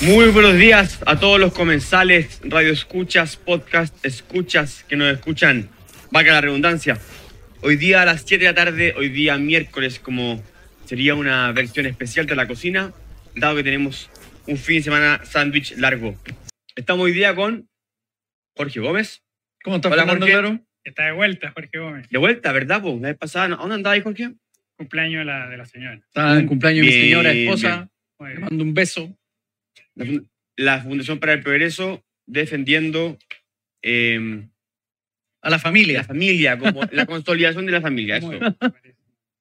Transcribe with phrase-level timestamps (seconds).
[0.00, 5.68] Muy buenos días a todos los comensales, radio escuchas, podcast escuchas que nos escuchan.
[6.12, 6.98] Vaca la redundancia.
[7.62, 10.40] Hoy día a las 7 de la tarde, hoy día miércoles, como
[10.84, 12.92] sería una versión especial de la cocina,
[13.34, 14.08] dado que tenemos
[14.46, 16.14] un fin de semana sándwich largo.
[16.76, 17.68] Estamos hoy día con
[18.56, 19.24] Jorge Gómez.
[19.64, 20.40] ¿Cómo estás, Hola, Fernando Jorge.
[20.40, 20.64] Claro?
[20.84, 22.08] Está de vuelta, Jorge Gómez.
[22.08, 22.82] De vuelta, ¿verdad?
[22.82, 22.96] po?
[23.02, 24.30] La vez pasada, ¿a dónde andaba ahí, Jorge?
[24.76, 25.96] Cumpleaños de la, de la señora.
[25.96, 27.90] Está en cumpleaños de mi señora esposa.
[28.20, 29.18] Le mando un beso.
[29.98, 33.18] La, fun- la Fundación para el Progreso defendiendo
[33.82, 34.46] eh,
[35.42, 35.98] A la familia.
[35.98, 38.16] la familia, como la consolidación de la familia.
[38.18, 38.30] Eso.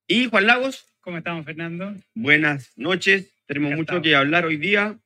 [0.07, 1.95] Y Juan Lagos, ¿Cómo estamos, Fernando?
[2.15, 3.31] buenas noches.
[3.45, 3.99] Tenemos Encantado.
[3.99, 4.99] mucho que hablar hoy día.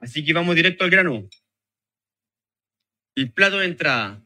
[0.00, 1.28] Así que vamos directo al grano.
[3.16, 4.22] El plato de entrada.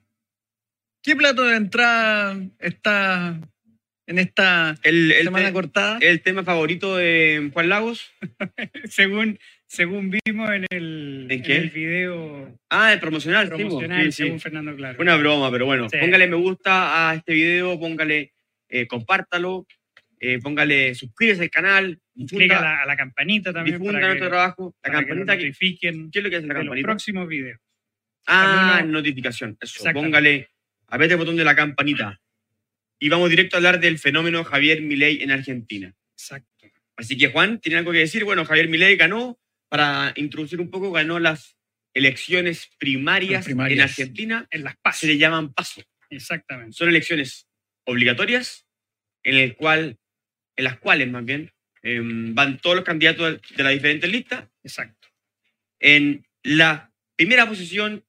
[1.03, 3.41] ¿Qué plato de entrada está
[4.07, 5.99] en esta El, el, semana te- cortada?
[6.01, 8.11] el tema favorito de Juan Lagos.
[8.89, 11.57] según, según vimos en el, ¿En qué?
[11.57, 13.49] el video Ah, el promocional.
[13.49, 14.23] sí, promocional, Sí, sí.
[14.25, 15.01] según Fernando Claro.
[15.01, 15.89] Una broma, pero bueno.
[15.91, 15.99] Sí.
[16.01, 18.33] Póngale me gusta a este video, póngale,
[18.69, 19.67] eh, compártalo,
[20.19, 24.01] eh, póngale, suscríbase al canal, Clica a difunda, la, a la campanita también difunda para
[24.03, 24.75] que, nuestro trabajo.
[24.83, 26.87] La para campanita, que, notifiquen ¿qué es lo que hace la de los campanita?
[26.87, 27.61] próximos videos.
[28.27, 29.57] Ah, uno- notificación.
[29.61, 30.49] Eso, póngale,
[30.89, 32.21] apriete el botón de la campanita.
[32.99, 35.95] Y vamos directo a hablar del fenómeno Javier Milei en Argentina.
[36.15, 36.49] Exacto.
[36.97, 38.25] Así que Juan, ¿tiene algo que decir?
[38.25, 39.39] Bueno, Javier Milei ganó,
[39.69, 41.57] para introducir un poco, ganó las
[41.95, 44.47] elecciones primarias, en Argentina.
[44.51, 45.11] En las Se pases.
[45.11, 45.83] le llaman paso.
[46.11, 46.73] Exactamente.
[46.73, 47.47] Son elecciones
[47.85, 48.67] obligatorias,
[49.23, 49.99] en, el cual,
[50.57, 51.53] en las cuales más bien
[51.83, 54.49] em, van todos los candidatos de las diferentes listas.
[54.63, 55.09] Exacto.
[55.81, 58.05] En la primera posición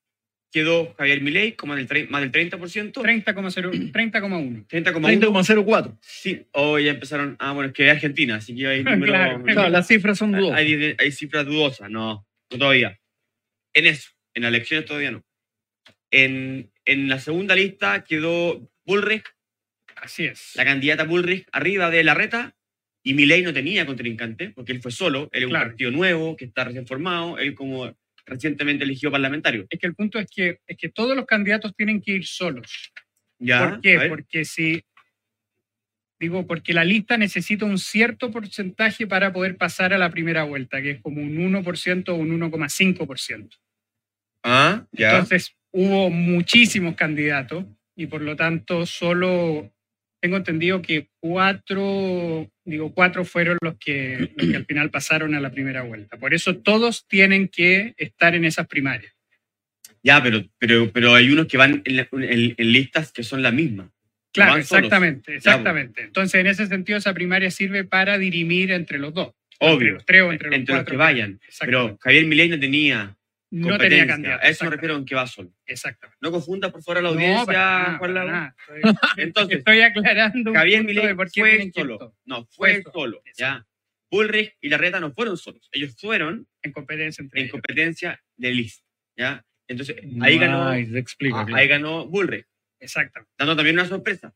[0.52, 2.94] quedó Javier Milei, con más del, más del 30%.
[2.94, 4.68] 30,0 30,1.
[4.68, 4.68] 30,1.
[4.68, 5.98] 30,04.
[6.02, 7.36] Sí, hoy ya empezaron.
[7.40, 9.08] Ah, bueno, es que es Argentina, así que hay números.
[9.16, 10.58] Claro, Claro, las cifras son dudosas.
[10.58, 13.00] hay, hay cifras dudosas, no, no todavía.
[13.74, 15.24] En eso, en las elecciones todavía no.
[16.12, 19.26] En, en la segunda lista quedó Bullrich,
[19.96, 20.54] Así es.
[20.56, 22.56] la candidata Bullrich arriba de Larreta,
[23.04, 25.70] y Milei no tenía contrincante, porque él fue solo, él es un Claro.
[25.70, 27.96] partido nuevo, que está recién formado, él como
[28.30, 29.66] recientemente elegido parlamentario.
[29.70, 32.92] Es que el punto es que, es que todos los candidatos tienen que ir solos.
[33.40, 33.70] ¿Ya?
[33.70, 34.00] ¿Por qué?
[34.08, 34.84] Porque si.
[36.20, 40.82] Digo, porque la lista necesita un cierto porcentaje para poder pasar a la primera vuelta,
[40.82, 43.58] que es como un 1% o un 1,5%.
[44.44, 45.12] Ah, ya.
[45.12, 47.66] Entonces, hubo muchísimos candidatos
[47.96, 49.72] y por lo tanto, solo
[50.22, 55.40] tengo entendido que cuatro, digo, cuatro fueron los que, los que al final pasaron a
[55.40, 56.18] la primera vuelta.
[56.18, 59.14] Por eso todos tienen que estar en esas primarias.
[60.04, 63.42] ya, pero, pero, pero hay unos que van en, la- en- en listas que son
[63.42, 63.90] las mismas.
[64.32, 64.84] Claro, van solos.
[64.86, 66.04] exactamente, exactamente.
[66.04, 69.34] Entonces, en ese sentido, esa primaria sirve para dirimir entre los dos.
[69.60, 69.94] Entre Obvio.
[69.96, 70.92] los tres o entre los entre los cuatro.
[70.94, 71.32] que vayan.
[71.40, 71.98] Pero Exactamente.
[72.02, 73.18] Javier Milei no tenía
[73.52, 74.44] no tenía candidato.
[74.46, 75.52] A eso me refiero en que va solo.
[75.66, 76.18] Exactamente.
[76.22, 78.56] No confunda por favor a la No, audiencia, para nada, Juan para nada.
[78.68, 82.16] Estoy- Entonces, Estoy aclarando Javier Milei fue solo.
[82.26, 83.38] No, Fue fue solo, exacto.
[83.38, 83.66] Ya.
[84.12, 85.68] Bullrich y Larreta no fueron solos.
[85.72, 87.52] Ellos fueron en competencia entre en ellos.
[87.54, 88.84] competencia de lista.
[89.16, 89.46] ¿ya?
[89.68, 92.48] Entonces, ahí ganó, ah, ahí ganó Bullrich,
[92.80, 93.32] Exactamente.
[93.38, 94.34] dando también una sorpresa.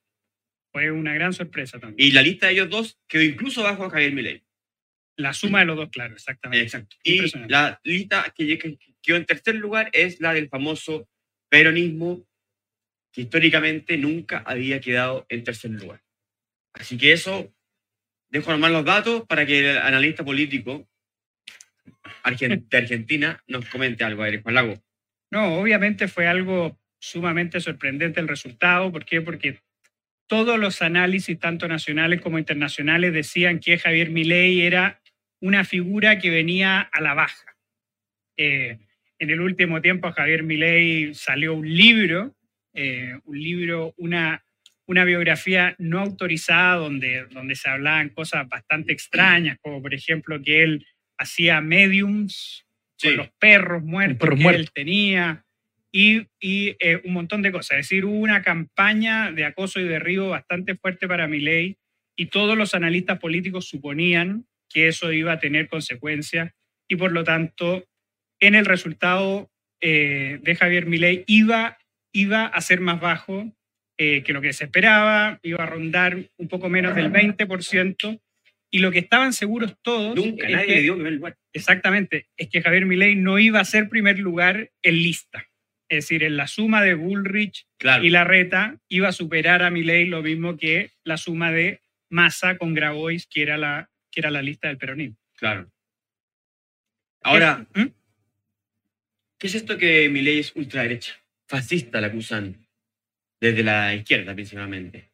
[0.71, 2.07] Fue una gran sorpresa también.
[2.07, 4.43] Y la lista de ellos dos quedó incluso bajo a Javier Milei.
[5.17, 6.63] La suma de los dos, claro, exactamente.
[6.65, 6.95] Exacto.
[7.03, 11.07] Y la lista que, que quedó en tercer lugar es la del famoso
[11.49, 12.25] peronismo,
[13.11, 16.01] que históricamente nunca había quedado en tercer lugar.
[16.73, 17.53] Así que eso,
[18.29, 20.87] dejo nomás los datos para que el analista político
[22.39, 24.23] de Argentina nos comente algo.
[24.23, 24.73] Ver, Juan Lago.
[25.29, 28.91] No, obviamente fue algo sumamente sorprendente el resultado.
[28.91, 29.21] ¿Por qué?
[29.21, 29.59] Porque
[30.27, 35.01] todos los análisis, tanto nacionales como internacionales, decían que Javier Milei era
[35.41, 37.57] una figura que venía a la baja.
[38.37, 38.79] Eh,
[39.23, 42.35] en el último tiempo Javier Milei salió un libro,
[42.73, 44.43] eh, un libro, una,
[44.85, 50.63] una biografía no autorizada donde, donde se hablaban cosas bastante extrañas, como por ejemplo que
[50.63, 50.85] él
[51.17, 52.65] hacía mediums
[52.95, 53.09] Sí.
[53.09, 55.43] con los perros muertos perros que él tenía
[55.91, 57.79] y, y, eh, un montón de cosas.
[57.79, 61.75] Es decir, hubo una campaña de acoso y derribo bastante fuerte para Milei
[62.15, 66.53] y todos los analistas políticos suponían que eso iba a tener consecuencias
[66.87, 67.83] y por lo tanto
[68.47, 69.49] en el resultado
[69.81, 71.77] eh, de Javier Milei iba,
[72.11, 73.51] iba a ser más bajo
[73.97, 78.21] eh, que lo que se esperaba, iba a rondar un poco menos del 20%,
[78.71, 80.15] y lo que estaban seguros todos...
[80.15, 81.37] Nunca nadie que- le dio primer lugar.
[81.53, 85.45] Exactamente, es que Javier Milei no iba a ser primer lugar en lista.
[85.89, 88.03] Es decir, en la suma de Bullrich Claro.
[88.03, 92.73] y Larreta iba a superar a Milei lo mismo que la suma de Massa con
[92.73, 95.17] Grabois, que era la, que era la lista del peronismo.
[95.35, 95.69] Claro.
[97.21, 97.85] Ahora, ¿Mm?
[99.43, 101.21] ¿Qué es esto que mi ley es ultraderecha?
[101.49, 102.65] Fascista la acusan
[103.41, 105.09] desde la izquierda principalmente.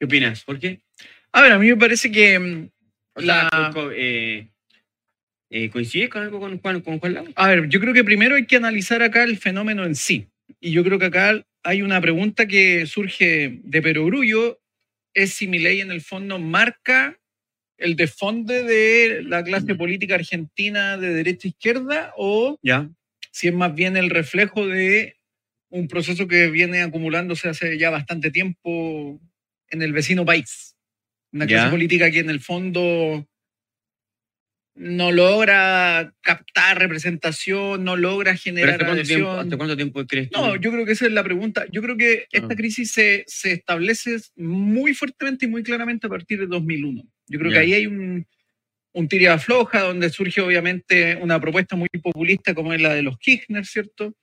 [0.00, 0.42] ¿Qué opinas?
[0.42, 0.80] ¿Por qué?
[1.30, 2.68] A ver, a mí me parece que mm,
[3.14, 3.70] O sea, la...
[3.72, 4.48] co- co- eh,
[5.48, 7.28] eh, ¿Coincides con algo con Juan, con Juan Lago?
[7.36, 10.26] A ver, yo creo que primero hay que analizar acá el fenómeno en sí.
[10.58, 14.60] Y yo creo que acá hay una pregunta que surge de perogrullo,
[15.14, 17.16] es si Milei en el fondo marca
[17.78, 22.90] el desfonde de la clase política argentina de derecha a izquierda o Ya.
[23.30, 25.16] Si es más bien el reflejo de
[25.70, 29.20] un proceso que viene acumulándose hace ya bastante tiempo
[29.68, 30.76] en el vecino país.
[31.32, 31.70] Una clase Ya.
[31.70, 33.26] política que en el fondo
[34.74, 40.30] no logra captar representación, no logra ¿Pero generar hasta cuánto, tiempo, hasta cuánto tiempo crees
[40.30, 40.40] tú?
[40.40, 41.66] No, yo creo que esa es la pregunta.
[41.70, 42.56] Yo creo que esta Ah.
[42.56, 47.02] crisis se, se establece muy fuertemente y muy claramente a partir de 2001.
[47.26, 48.26] Yo creo que ahí hay un,
[48.92, 53.18] un tira floja donde surge obviamente una propuesta muy populista como es la de los
[53.18, 54.14] Kirchner, ¿cierto?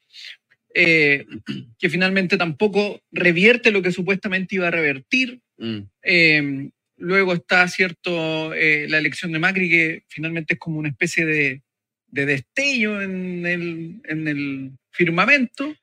[0.73, 1.25] Eh,
[1.79, 5.39] que finalmente tampoco revierte lo que supuestamente iba a revertir.
[5.57, 10.89] Mm, Eh, luego está, ¿cierto?, Eh, la elección de Macri, que finalmente es como una
[10.89, 11.61] especie de,
[12.07, 15.75] de destello en el, en el firmamento.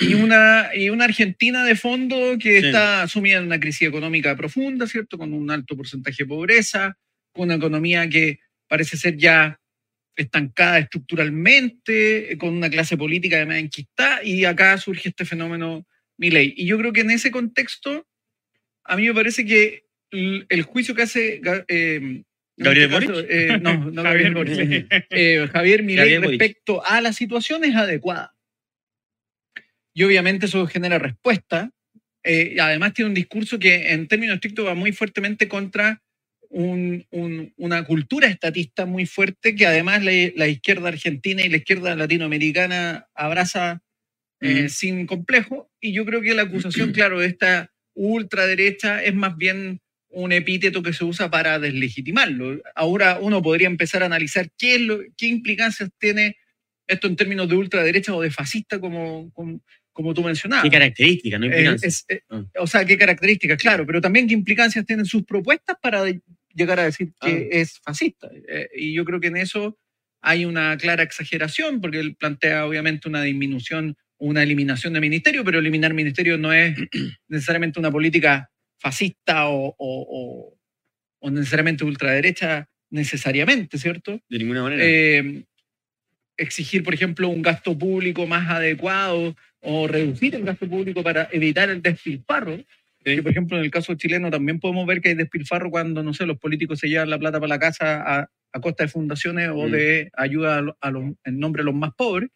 [0.00, 2.66] Y una, y una Argentina de fondo que Sí.
[2.68, 6.96] está sumida en una crisis económica profunda, ¿cierto?, con un alto porcentaje de pobreza,
[7.42, 9.60] una economía que parece ser ya
[10.16, 15.86] estancada estructuralmente, eh, con una clase política además enquistada, y acá surge este fenómeno
[16.16, 16.54] Milei.
[16.56, 18.06] Y yo creo que en ese contexto,
[18.84, 22.22] a mí me parece que el, juicio que hace eh,
[22.58, 26.40] en ¿Gabriel este caso, eh, no, no Javier Gabriel Boric, eh, Javier Milei Boric.
[26.40, 28.34] respecto a la situación es adecuada.
[29.94, 31.70] Y obviamente eso genera respuesta.
[32.24, 36.02] eh, y además tiene un discurso que en términos estrictos va muy fuertemente contra
[36.50, 41.58] un- un- una cultura estatista muy fuerte que además la, la izquierda argentina y la
[41.58, 43.82] izquierda latinoamericana abraza
[44.40, 44.68] eh, Ujú.
[44.68, 45.70] sin complejo.
[45.80, 49.80] Y yo creo que la acusación, claro, de esta ultraderecha es más bien
[50.10, 52.62] un epíteto que se usa para deslegitimarlo.
[52.74, 56.36] Ahora uno podría empezar a analizar qué, es lo, qué implicancias tiene
[56.86, 59.60] esto en términos de ultraderecha o de fascista, como, como,
[59.92, 60.64] como tú mencionabas.
[60.64, 61.94] ¿Qué características, no Eh, implicancias?
[62.08, 62.44] es- eh, Ah.
[62.60, 66.02] O sea, qué características, claro, pero también qué implicancias tienen sus propuestas para
[66.58, 67.56] llegar a decir que Ah.
[67.60, 68.28] es fascista.
[68.48, 69.78] Eh, y yo creo que en eso
[70.20, 75.60] hay una clara exageración, porque él plantea obviamente una disminución, una eliminación de ministerio, pero
[75.60, 76.76] eliminar ministerios no es
[77.28, 78.50] necesariamente una política
[78.80, 80.58] fascista o, o- o-
[81.20, 84.20] o necesariamente ultraderecha, necesariamente, ¿cierto?
[84.28, 84.82] de ninguna manera.
[84.84, 85.44] eh,
[86.36, 91.68] exigir, por ejemplo, un gasto público más adecuado o reducir el gasto público para evitar
[91.70, 92.58] el despilfarro.
[93.16, 96.14] Que, por ejemplo, en el caso chileno también podemos ver que hay despilfarro cuando, no
[96.14, 99.48] sé, los políticos se llevan la plata para la casa a, a costa de fundaciones
[99.50, 99.70] o Mm.
[99.70, 102.30] de ayuda a lo- a los- en nombre de los más pobres.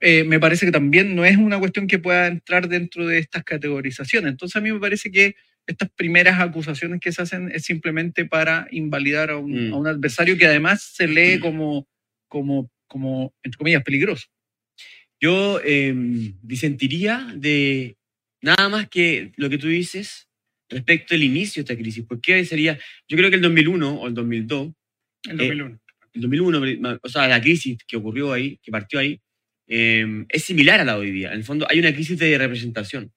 [0.00, 3.44] Eh, me parece que también no es una cuestión que pueda entrar dentro de estas
[3.44, 4.30] categorizaciones.
[4.30, 5.34] Entonces a mí me parece que
[5.66, 9.72] estas primeras acusaciones que se hacen es simplemente para invalidar a un, Mm.
[9.72, 11.40] a un adversario que además se lee Mm.
[11.40, 11.88] como,
[12.28, 14.26] como, como, entre comillas, peligroso.
[15.20, 15.94] Yo eh,
[16.42, 17.95] disentiría de
[18.46, 20.28] nada más que lo que tú dices
[20.68, 22.04] respecto al inicio de esta crisis.
[22.04, 22.78] ¿Por qué sería?
[23.08, 24.72] Yo creo que el 2001 o el 2002,
[25.28, 25.80] En 2001.
[26.14, 29.20] el 2001, o sea, la crisis que ocurrió ahí, que partió ahí,
[29.68, 31.28] eh, es similar a la de hoy día.
[31.32, 33.12] En el fondo, hay una crisis de representación.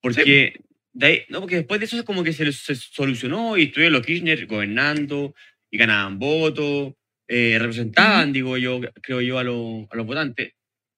[0.00, 0.54] Porque,
[0.92, 3.94] de ahí- no, porque después de eso es como que se, se solucionó y estuvieron
[3.94, 5.34] los Kirchner gobernando
[5.70, 6.94] y ganaban votos,
[7.28, 10.52] eh, representaban, digo yo, creo yo, a, los- a los votantes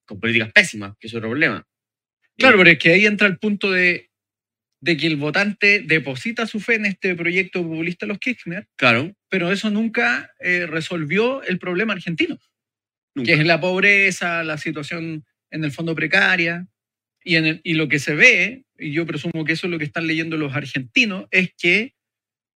[0.04, 1.64] con políticas pésimas, que es otro problema.
[2.38, 4.10] Claro, Eh, pero es que ahí entra el punto de,
[4.80, 9.12] de que el votante deposita su fe en este proyecto populista de los Kirchner, claro,
[9.28, 12.38] pero eso nunca eh, resolvió el problema argentino,
[13.14, 13.26] nunca.
[13.26, 16.66] que es la pobreza, la situación en el fondo precaria.
[17.24, 19.78] Y, en el- y lo que se ve, y yo presumo que eso es lo
[19.78, 21.94] que están leyendo los argentinos, es que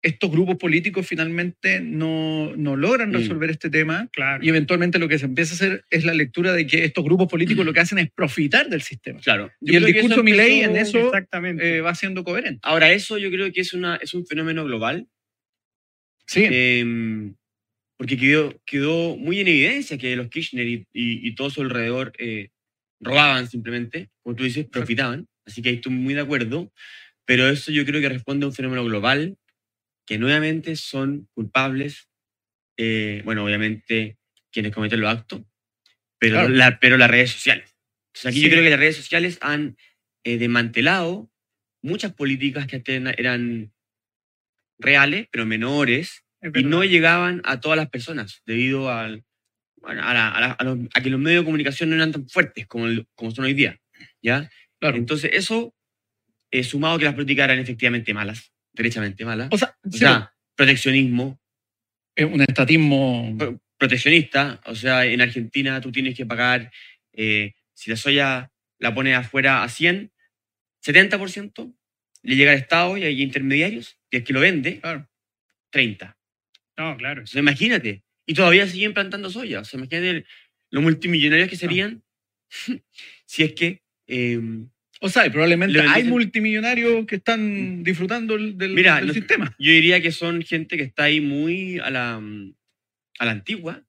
[0.02, 3.14] estos grupos políticos finalmente no, no logran Mm.
[3.14, 4.44] resolver este tema Claro.
[4.44, 7.28] y eventualmente lo que se empieza a hacer es la lectura de que estos grupos
[7.28, 9.21] políticos lo que hacen es profitar del sistema.
[9.21, 9.50] Claro.
[9.61, 11.76] Y el discurso de Milei en eso Exactamente.
[11.76, 12.59] eh, va siendo coherente.
[12.62, 15.06] Ahora, eso yo creo que es, una, es un fenómeno global,
[16.26, 17.32] Sí, eh,
[17.99, 22.12] porque quedó, quedó muy en evidencia que los Kirchner y, y, y todo su alrededor
[22.18, 22.49] eh,
[23.00, 25.26] robaban simplemente, como tú dices, profitaban.
[25.47, 26.73] Así que ahí estoy muy de acuerdo.
[27.25, 29.37] Pero eso yo creo que responde a un fenómeno global
[30.06, 32.09] que nuevamente son culpables,
[32.76, 34.18] eh, bueno, obviamente
[34.50, 35.42] quienes cometen los actos,
[36.18, 36.49] pero, Claro.
[36.50, 37.75] la- pero las redes sociales.
[38.09, 38.44] Entonces aquí Sí.
[38.44, 39.76] yo creo que las redes sociales han
[40.25, 41.30] eh, desmantelado
[41.82, 43.73] muchas políticas que eran
[44.78, 49.25] reales, pero menores, Es y no llegaban a todas las personas debido al,
[49.76, 52.12] bueno, a, la- a la- a los- a que los medios de comunicación no eran
[52.12, 53.78] tan fuertes como, el- como son hoy día.
[54.23, 54.50] ¿ya?
[54.80, 54.97] Claro.
[54.97, 55.75] Entonces, eso,
[56.50, 60.33] eh, sumado a que las políticas eran efectivamente malas, derechamente malas, O sea, o sea,
[60.57, 61.41] proteccionismo,
[62.14, 63.35] es un estatismo.
[63.38, 66.71] pro- proteccionista, o sea, en Argentina tú tienes que pagar,
[67.12, 70.12] eh, si la soya la pones afuera a 100,
[70.85, 71.75] 70%
[72.23, 75.09] le llega al Estado y hay intermediarios, y el que lo vende, Claro.
[75.71, 76.17] 30.
[76.76, 77.23] No, claro.
[77.25, 78.05] O sea, imagínate.
[78.26, 79.61] Y todavía siguen plantando soya.
[79.61, 80.26] O sea, imagínate el-
[80.71, 82.02] los multimillonarios que serían
[83.26, 83.83] si es que...
[84.07, 84.41] eh,
[85.04, 89.54] O sea, probablemente Le hay multimillonarios que están disfrutando el- del, Mira, del los- sistema.
[89.59, 92.23] yo diría que son gente que está ahí muy a la,
[93.18, 93.85] a la antigua.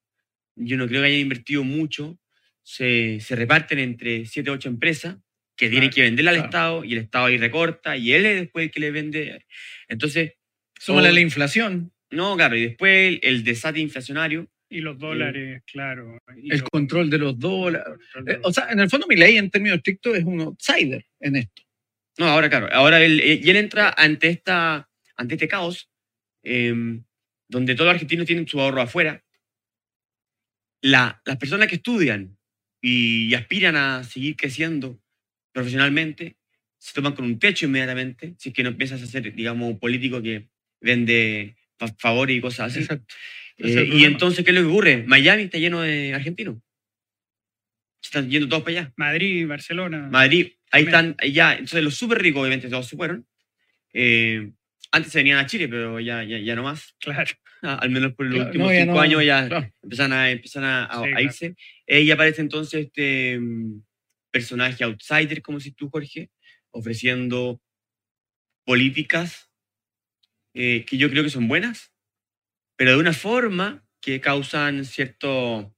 [0.55, 2.17] Yo no creo que hayan invertido mucho.
[2.63, 5.17] Se, se reparten entre 7 o 8 empresas
[5.55, 6.47] que tienen Claro, que venderle al claro.
[6.49, 9.45] Estado y el Estado ahí recorta y él es después el que le vende.
[9.87, 10.33] Entonces,
[10.87, 14.49] o- la inflación, no, claro, y después el, el desate inflacionario.
[14.77, 16.17] Y los dólares, claro.
[16.35, 17.97] y el los- control de los dólares.
[18.25, 20.41] de Eh, los- O sea, en el fondo, mi ley, en términos estrictos, es un
[20.41, 21.61] outsider en esto.
[22.17, 25.89] No, ahora claro, ahora él, eh, y él entra ante, esta, ante este caos
[26.43, 27.03] em,
[27.47, 29.23] donde todos los argentinos tienen su ahorro afuera.
[30.81, 32.37] La, las personas que estudian
[32.81, 34.99] y, aspiran a seguir creciendo
[35.53, 36.37] profesionalmente
[36.77, 39.79] se toman con un techo inmediatamente, si es que no empiezas a ser, digamos, un
[39.79, 40.49] político que
[40.81, 42.79] vende fa- favores y cosas así.
[42.81, 43.13] Exacto.
[43.57, 45.03] Eh, y entonces, ¿qué es lo que ocurre?
[45.05, 46.57] Miami está lleno de argentinos.
[48.01, 48.93] Están yendo todos para allá.
[48.97, 50.07] Madrid, Barcelona.
[50.11, 50.87] Madrid, ahí También.
[50.87, 53.25] están, ahí ya, entonces los súper ricos obviamente todos se fueron.
[53.93, 54.51] Eh,
[54.91, 56.95] antes se venían a Chile, pero ya, ya, ya no más.
[56.99, 57.31] Claro.
[57.61, 59.71] Ah, al menos por los Claro, últimos no, cinco no, años ya claro.
[59.81, 61.21] empiezan a, empiezan a, a- Sí, a claro.
[61.21, 61.55] irse.
[61.87, 63.81] Eh, y aparece entonces este mm,
[64.31, 66.29] personaje outsider, como si tú, Jorge,
[66.71, 67.61] ofreciendo
[68.65, 69.49] políticas
[70.53, 71.92] eh, que yo creo que son buenas,
[72.83, 75.73] pero de una forma que causan cierto...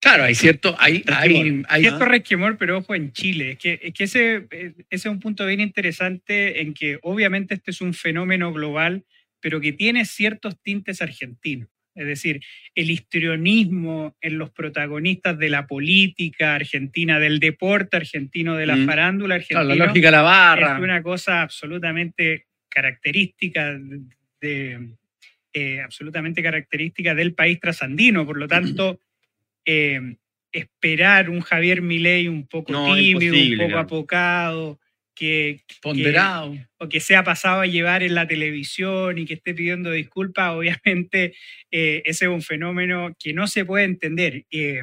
[0.00, 0.74] Claro, hay cierto.
[0.78, 3.50] Hay, hay, hay- Cierto resquemor, pero ojo en Chile.
[3.50, 7.52] Es que, es que ese, eh, ese es un punto bien interesante en que obviamente
[7.52, 9.04] este es un fenómeno global,
[9.40, 11.68] pero que tiene ciertos tintes argentinos.
[11.94, 12.40] Es decir,
[12.74, 18.86] el histrionismo en los protagonistas de la política argentina, del deporte argentino, de la Mm.
[18.86, 19.74] farándula claro, argentina.
[19.84, 20.76] la lógica de la barra.
[20.78, 23.76] es una cosa absolutamente característica
[24.40, 24.88] de,
[25.52, 28.26] eh, absolutamente característica del país trasandino.
[28.26, 29.00] Por lo tanto,
[29.64, 30.16] eh,
[30.52, 33.78] esperar un Javier Milei un poco No, tímido, un poco claro.
[33.80, 34.80] apocado,
[35.18, 36.56] que, ponderado.
[36.78, 41.34] o que sea pasado a llevar en la televisión y que esté pidiendo disculpas, obviamente
[41.72, 44.44] eh, ese es un fenómeno que no se puede entender.
[44.50, 44.82] Eh,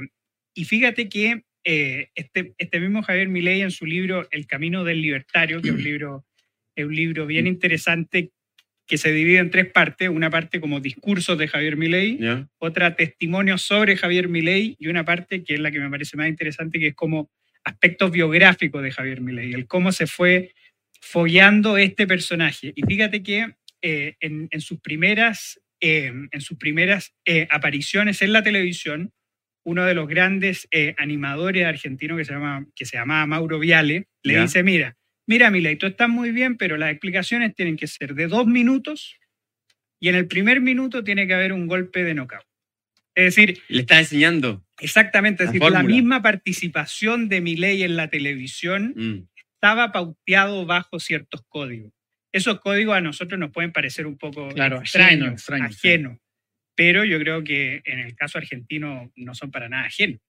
[0.53, 5.01] y fíjate que eh, este, este mismo Javier Milei en su libro El Camino del
[5.01, 6.25] Libertario, que es un libro,
[6.75, 8.31] es un libro bien interesante
[8.87, 12.19] que se divide en tres partes, una parte como discursos de Javier Milei,
[12.59, 16.27] otra testimonios sobre Javier Milei y una parte que es la que me parece más
[16.27, 17.31] interesante, que es como
[17.63, 20.53] aspectos biográficos de Javier Milei, el cómo se fue
[21.01, 22.73] follando este personaje.
[22.75, 28.33] Y fíjate que eh, en, en sus primeras, eh, en sus primeras eh, apariciones en
[28.33, 29.13] la televisión,
[29.63, 34.39] uno de los grandes animadores argentinos que se, llama, que se llamaba Mauro Viale, le
[34.39, 34.95] dice, mira,
[35.27, 39.17] mira Milei, tú estás muy bien, pero las explicaciones tienen que ser de dos minutos
[39.99, 42.43] y en el primer minuto tiene que haber un golpe de knockout.
[43.15, 44.65] Es decir, Le está enseñando.
[44.79, 49.27] exactamente, es La decir, la misma participación de Milei en la televisión Mm.
[49.55, 51.91] estaba pauteado bajo ciertos códigos.
[52.33, 55.53] Esos códigos a nosotros nos pueden parecer un poco Claro, extraños, sí.
[55.53, 56.17] ajenos,
[56.75, 60.19] pero yo creo que en el caso argentino no son para nada ajenos.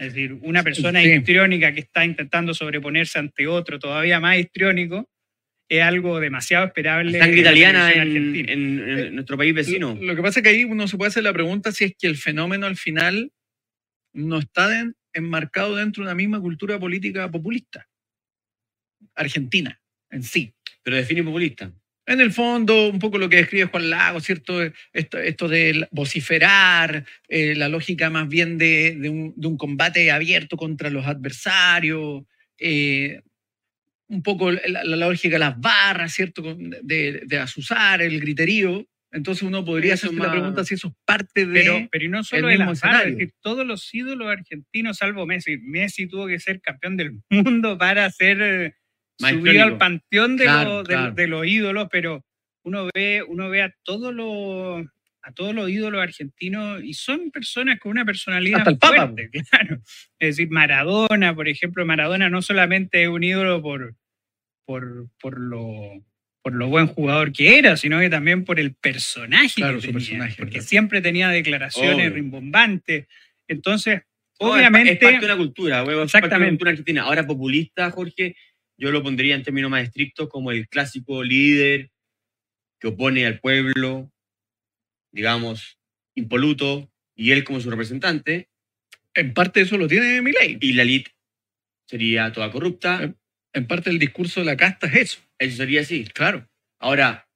[0.00, 1.10] Es decir, una persona sí.
[1.10, 5.10] histriónica que está intentando sobreponerse ante otro todavía más histriónico
[5.68, 7.18] es algo demasiado esperable.
[7.18, 9.94] Sangre la italiana televisión en, en nuestro país vecino.
[9.94, 11.92] Lo, lo que pasa es que ahí uno se puede hacer la pregunta si es
[11.98, 13.30] que el fenómeno al final
[14.14, 17.86] no está enmarcado dentro de una misma cultura política populista.
[19.14, 19.78] Argentina
[20.08, 20.54] en sí.
[20.82, 21.70] Pero define populista.
[22.06, 24.60] En el fondo, un poco lo que describe Juan Lago, ¿cierto?
[24.92, 30.10] Esto, esto de vociferar, eh, la lógica más bien de, de un, de un combate
[30.10, 32.24] abierto contra los adversarios,
[32.58, 33.20] eh,
[34.08, 36.56] un poco la, la lógica de las barras, ¿cierto?
[36.82, 38.84] De, de asusar, el griterío.
[39.12, 41.52] Entonces uno podría más- la pregunta si eso es parte de...
[41.60, 44.98] Pero, pero y no solo de mismo las barras, es decir, todos los ídolos argentinos,
[44.98, 45.58] salvo Messi.
[45.58, 48.74] Messi tuvo que ser campeón del mundo para ser eh,
[49.20, 51.12] subido al panteón de, Claro, los, de- claro.
[51.14, 52.24] de los ídolos, pero
[52.64, 54.86] uno ve, uno ve a todos los
[55.22, 59.30] a todos los ídolos argentinos y son personas con una personalidad Hasta el Papa, fuerte,
[59.50, 59.76] claro.
[60.18, 63.94] Es decir, Maradona, por ejemplo, Maradona no solamente es un ídolo por,
[64.64, 66.04] por, por lo
[66.42, 69.92] por lo buen jugador que era, sino que también por el personaje Claro, que tenía,
[69.98, 70.66] personaje, porque claro.
[70.66, 72.10] siempre tenía declaraciones Obvio.
[72.14, 73.06] rimbombantes.
[73.46, 74.00] Entonces,
[74.40, 77.02] No, obviamente, Es, parte de una cultura, es parte de una cultura argentina.
[77.02, 78.36] Ahora, populista, Jorge,
[78.80, 81.90] yo lo pondría en términos más estrictos como el clásico líder
[82.80, 84.10] que opone al pueblo,
[85.12, 85.78] digamos,
[86.16, 88.48] impoluto, y él como su representante,
[89.14, 90.56] En parte eso lo tiene Milei.
[90.60, 91.10] y la elite
[91.86, 93.04] sería toda corrupta.
[93.04, 93.14] Eh.
[93.52, 95.20] En parte el discurso de la casta es eso.
[95.38, 96.04] Eso sería así.
[96.04, 96.48] Claro.
[96.80, 97.28] Ahora,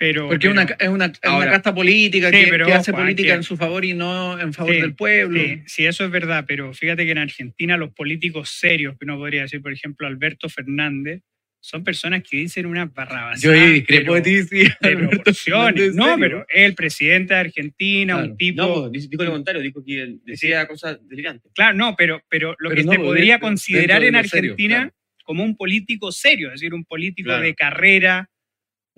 [0.00, 2.64] pero, Porque es pero- una, es una, es una Ahora- casta política Sí, que, pero
[2.66, 5.38] que hace ojo, política en su favor y no en favor Sí, del pueblo.
[5.38, 9.18] Sí, sí, eso es verdad, pero fíjate que en Argentina los políticos serios, que uno
[9.18, 11.20] podría decir, por ejemplo, Alberto Fernández,
[11.62, 13.42] son personas que dicen una barrabasadas.
[13.42, 14.64] Yo discrepo de ti, sí.
[14.80, 18.30] de No, pero el presidente de Argentina, Claro.
[18.30, 18.62] un tipo...
[18.62, 21.52] no, pues, dijo lo contrario, dijo que decía cosas delirantes.
[21.54, 24.22] Claro, no, pero, pero lo Pero que no, se pues, podría dentro- considerar dentro en
[24.24, 24.94] lo serio, Argentina claro.
[25.24, 27.42] como un político serio, es decir, un político Claro.
[27.42, 28.30] de carrera,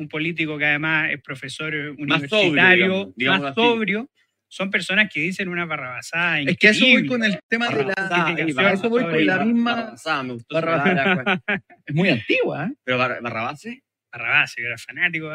[0.02, 4.10] un político que además es profesor sobrio, universitario, más sobrio,
[4.48, 6.40] son personas que dicen una barrabasada.
[6.40, 7.94] Es que eso voy con el tema de la.
[7.94, 9.94] Barrabasada, ahí, a eso voy con la misma.
[11.86, 12.74] Es muy antigua, ¿eh?
[12.84, 13.82] Pero Bar- Barrabase,
[14.12, 15.34] Barrabás, yo era fanático de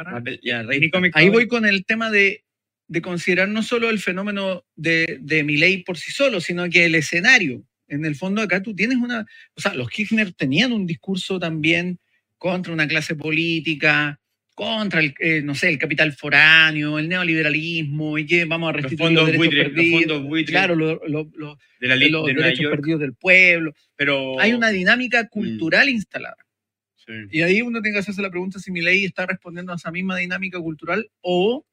[0.92, 2.44] cómic Ahí voy con el tema de,
[2.88, 6.94] de considerar no solo el fenómeno de, de Milei por sí solo, sino que el
[6.96, 7.64] escenario.
[7.90, 9.26] En el fondo acá tú tienes una...
[9.56, 11.98] O sea, los Kirchner tenían un discurso también
[12.38, 14.20] contra una clase política,
[14.58, 18.82] contra el, eh, no sé, el capital foráneo, el neoliberalismo, y que vamos a Los
[18.82, 22.10] restituir fondos los derechos buitres, los fondos buitres Claro, lo- lo- lo- de la ley
[22.10, 23.74] los de Nueva derechos York, perdidos del pueblo.
[23.96, 24.40] pero...
[24.40, 26.38] Hay una dinámica cultural instalada.
[26.96, 27.14] Sí.
[27.30, 30.18] Y ahí uno tiene que hacerse la pregunta si Milei está respondiendo a esa misma
[30.18, 31.64] dinámica cultural o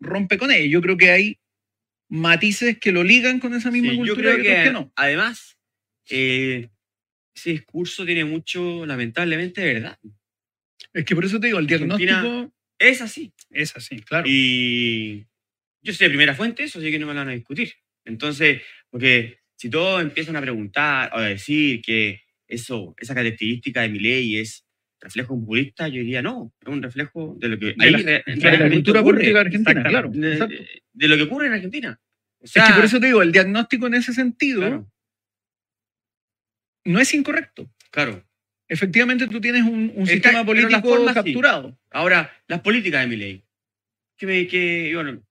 [0.00, 0.64] rompe con ella.
[0.66, 1.38] Yo creo que hay
[2.08, 4.90] matices que lo ligan con esa misma Sí, yo cultura creo que no.
[4.96, 5.58] además
[6.08, 6.70] eh,
[7.34, 9.98] ese discurso tiene mucho, lamentablemente, de verdad.
[10.94, 12.54] Es que por eso te digo, el Argentina- diagnóstico...
[12.78, 13.32] Es así.
[13.50, 14.00] Es así.
[14.00, 14.24] Claro.
[14.28, 15.24] Y
[15.82, 17.72] yo soy de primera fuente, eso sí que no me lo van a discutir.
[18.04, 23.88] Entonces, porque si todos empiezan a preguntar o a decir que eso, esa característica de
[23.88, 24.66] mi ley es
[25.00, 28.36] reflejo populista, yo diría no, es un reflejo de lo que De la- re- de
[28.36, 30.10] la realmente cultura ocurre, política argentina, claro.
[30.12, 30.54] De, exacto.
[30.92, 32.00] de lo que ocurre en Argentina.
[32.40, 34.92] O es que por eso te digo, el diagnóstico en ese sentido claro,
[36.84, 37.70] no es incorrecto.
[37.90, 38.24] claro.
[38.72, 41.12] Efectivamente, tú tienes un, un sistema las político sí.
[41.12, 41.78] capturado.
[41.90, 43.44] Ahora, las políticas de mi ley.
[44.16, 45.22] Que me, que, y bueno,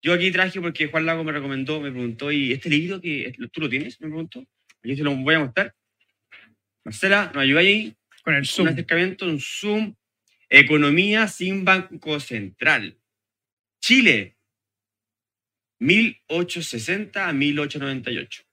[0.00, 3.62] yo aquí traje porque Juan Lago me recomendó, me preguntó, ¿y este libro que tú
[3.62, 4.00] lo tienes?
[4.00, 4.46] Me preguntó.
[4.84, 5.74] Yo se lo voy a mostrar.
[6.84, 7.96] Marcela, nos ayuda ahí.
[8.22, 8.68] Con el Un Zoom.
[8.68, 9.96] acercamiento, un Zoom.
[10.48, 12.96] Economía sin Banco Central.
[13.80, 14.36] Chile.
[15.80, 18.44] 1860 a 1898.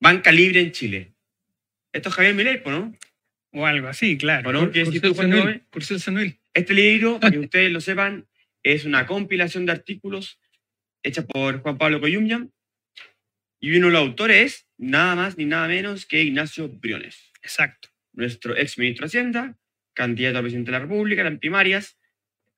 [0.00, 1.12] Banca libre en Chile.
[1.92, 2.94] Esto es Javier Milei, ¿po ¿no?
[3.52, 4.50] O algo así, claro.
[4.50, 4.70] ¿O no?
[4.70, 5.14] ¿Qué Lago?
[5.14, 6.38] Senil, Cursil Senil.
[6.52, 8.26] Este libro, para que ustedes lo sepan,
[8.62, 10.38] es una compilación de artículos
[11.02, 12.52] hecha por Juan Pablo Coyumyan.
[13.60, 17.88] Y uno de los autores es nada más ni nada menos que Ignacio Briones, Exacto.
[18.12, 19.58] nuestro ex ministro de Hacienda,
[19.94, 21.98] candidato a presidente de la República en primarias.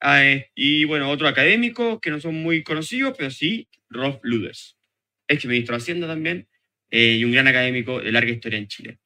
[0.00, 4.76] Ah, eh, y bueno, otro académico que no son muy conocidos, pero sí, Rolf Luders,
[5.28, 6.48] ex ministro de Hacienda también,
[6.90, 8.98] eh, y un gran académico de larga historia en Chile.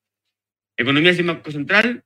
[0.77, 2.05] Economía sin Banco Central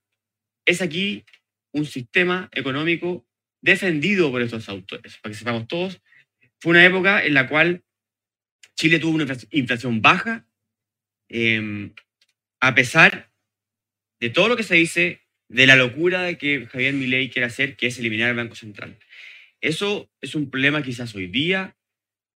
[0.65, 1.25] es aquí
[1.73, 3.27] un sistema económico
[3.61, 6.01] defendido por estos autores, para que sepamos todos.
[6.61, 7.83] Fue una época en la cual
[8.77, 10.47] Chile tuvo una infla- inflación baja,
[11.29, 11.91] eh,
[12.61, 13.31] a pesar
[14.21, 17.77] de todo lo que se dice, de la locura de que Javier Milei quiere hacer,
[17.77, 18.99] que es eliminar el Banco Central.
[19.61, 21.77] Eso es un problema quizás hoy día,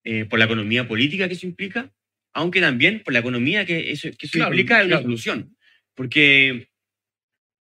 [0.04, 1.92] eh, por la economía política que eso implica,
[2.32, 5.02] aunque también por la economía que eso, que eso Claro, implica es una claro.
[5.02, 5.56] solución.
[5.94, 6.68] Porque,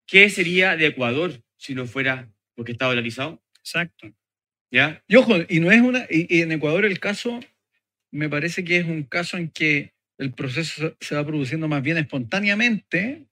[0.08, 3.42] ¿qué sería de Ecuador si no fuera porque está dolarizado?
[3.60, 4.14] Exacto.
[4.72, 5.04] ¿Ya?
[5.08, 6.06] Y ojo, y no es una.
[6.10, 7.40] Y, y en Ecuador el caso,
[8.12, 11.98] me parece que es un caso en que el proceso se- va produciendo más bien
[11.98, 13.26] espontáneamente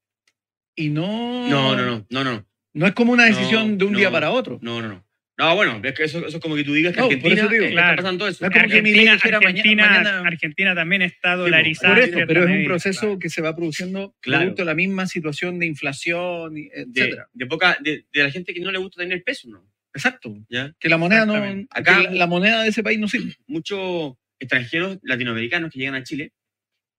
[0.75, 1.47] y no.
[1.49, 4.31] No, no, no, no, no, No es como una No, decisión de un día para
[4.31, 4.59] otro.
[4.61, 5.05] no, no, no.
[5.49, 7.47] No, bueno, es que eso, eso es como que tú digas que No, Argentina eso
[7.49, 7.89] digo, eh, claro.
[7.91, 8.37] está pasando eso.
[8.43, 11.95] No es como que Argentina, mañana- Argentina, mañana- Argentina también está dolarizada.
[11.95, 13.19] Por eso, pero es un proceso claro.
[13.19, 14.41] que se va produciendo Claro.
[14.43, 17.29] producto de la misma situación de inflación, de, etcétera.
[17.33, 19.67] de poca, de, de la gente que no le gusta tener el peso, ¿no?
[19.93, 20.35] Exacto.
[20.49, 20.73] ¿Ya?
[20.79, 21.35] Que la moneda no.
[21.69, 23.35] Acá- que la, la moneda de ese país no sirve.
[23.47, 26.31] Muchos extranjeros latinoamericanos que llegan a Chile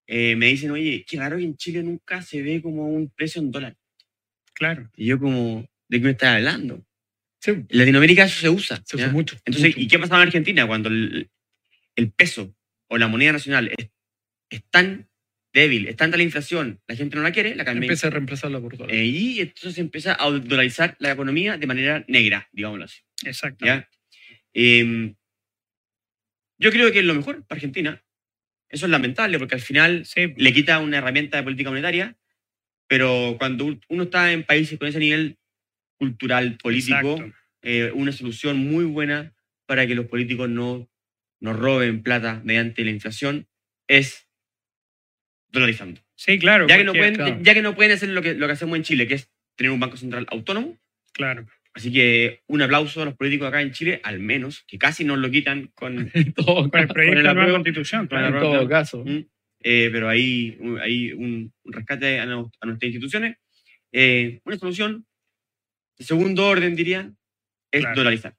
[0.07, 3.41] eh, me dicen, oye, qué raro que en Chile nunca se ve como un precio
[3.41, 3.77] en dólar.
[4.55, 4.91] Claro.
[4.97, 6.85] Y yo como, ¿de qué me estás hablando?
[7.45, 8.83] Sí, En Latinoamérica eso se usa.
[8.87, 9.37] se usa mucho.
[9.45, 9.81] Entonces, mucho.
[9.81, 11.29] ¿y qué pasaba en Argentina cuando el,
[11.95, 12.57] el peso
[12.89, 13.91] o la moneda nacional es,
[14.49, 15.11] es tan
[15.53, 17.87] débil, es tanta la inflación, la gente no la quiere, la cambia.
[17.87, 18.95] Empieza a reemplazarla por dólar.
[18.95, 23.03] Eh, y entonces empieza a dolarizar la economía de manera negra, digámoslo así.
[23.25, 23.67] Exacto.
[24.55, 25.15] Em,
[26.59, 28.03] yo creo que es lo mejor para Argentina.
[28.71, 32.17] Eso es lamentable porque al final Sí, le quita una herramienta de política monetaria,
[32.89, 35.37] pero cuando uno está en países con ese nivel
[35.99, 37.25] cultural, político,
[37.63, 39.35] eh, una solución muy buena
[39.67, 40.89] para que los políticos no
[41.41, 43.47] nos roben plata mediante la inflación
[43.89, 44.27] es
[45.49, 46.01] dolarizando.
[46.17, 46.67] Sí, claro.
[46.69, 47.39] Ya que, no pueden, claro.
[47.43, 49.71] ya que no pueden hacer lo que, lo que hacemos en Chile, que es tener
[49.73, 50.79] un banco central autónomo,
[51.13, 51.47] Claro.
[51.75, 55.19] así que un aplauso a los políticos acá en Chile, al menos, que casi nos
[55.19, 56.11] lo quitan con...
[56.35, 58.47] Todo Con el proyecto de la nueva constitución, con la claro.
[58.47, 59.05] En todo caso.
[59.05, 59.27] ¿Mm?
[59.67, 63.37] Eh, pero ahí un- hay un, rescate a, a nuestras instituciones.
[63.93, 65.07] Eh, una solución
[65.99, 67.11] de segundo orden, diría,
[67.71, 67.97] es Claro.
[67.97, 68.35] dolarizar.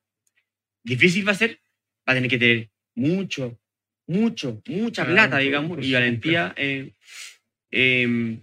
[0.84, 1.60] Difícil va a ser,
[2.08, 3.60] va a tener que tener mucho,
[4.08, 6.92] mucho, mucha Claro, plata, digamos, y valentía eh,
[7.72, 8.40] eh,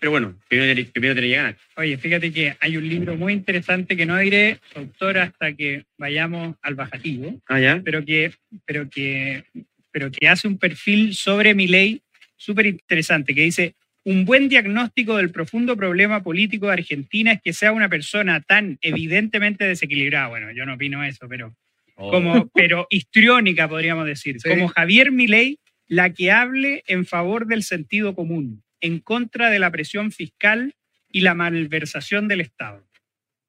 [0.00, 1.58] pero bueno, primero, tiene- primero tiene que ganar.
[1.76, 6.56] Oye, fíjate que hay un libro muy interesante que no diré, autor, hasta que vayamos
[6.62, 7.82] al bajativo, Ah, ya.
[7.84, 8.32] pero que,
[8.64, 9.44] pero que,
[9.90, 12.00] pero que hace un perfil sobre mi ley
[12.36, 17.52] súper interesante, que dice, un buen diagnóstico del profundo problema político de Argentina es que
[17.52, 20.28] sea una persona tan evidentemente desequilibrada.
[20.28, 21.54] Bueno, yo no opino eso, pero
[21.96, 24.48] como, pero histriónica, podríamos decir, Sí.
[24.48, 29.70] como Javier Milei, la que hable en favor del sentido común, en contra de la
[29.70, 30.74] presión fiscal
[31.12, 32.86] y la malversación del Estado.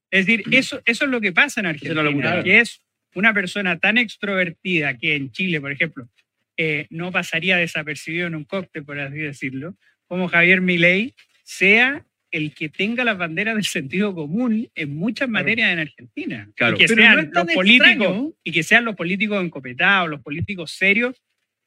[0.10, 2.44] Es decir, eso, eso es lo que pasa en es Argentina, locura.
[2.44, 2.82] que es
[3.16, 6.10] una persona tan extrovertida que en Chile, por ejemplo,
[6.58, 9.78] eh, no pasaría desapercibido en un cóctel, por así decirlo,
[10.12, 15.32] como Javier Milei, sea el que tenga las banderas del sentido común en muchas Claro.
[15.46, 16.52] materias en Argentina.
[16.54, 16.76] Claro.
[16.76, 18.34] Y que Pero sean no los políticos extraño.
[18.44, 21.16] y que sean los políticos encopetados, los políticos serios,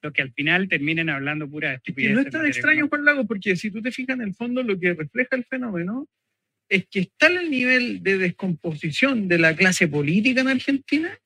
[0.03, 2.11] los que al final terminen hablando pura Es estupidez.
[2.11, 2.87] que no es tan extraño.
[2.89, 6.07] Juan Lago, porque si tú te fijas en el fondo, lo que refleja el fenómeno
[6.69, 11.19] es que está el nivel de descomposición de la clase política en Argentina,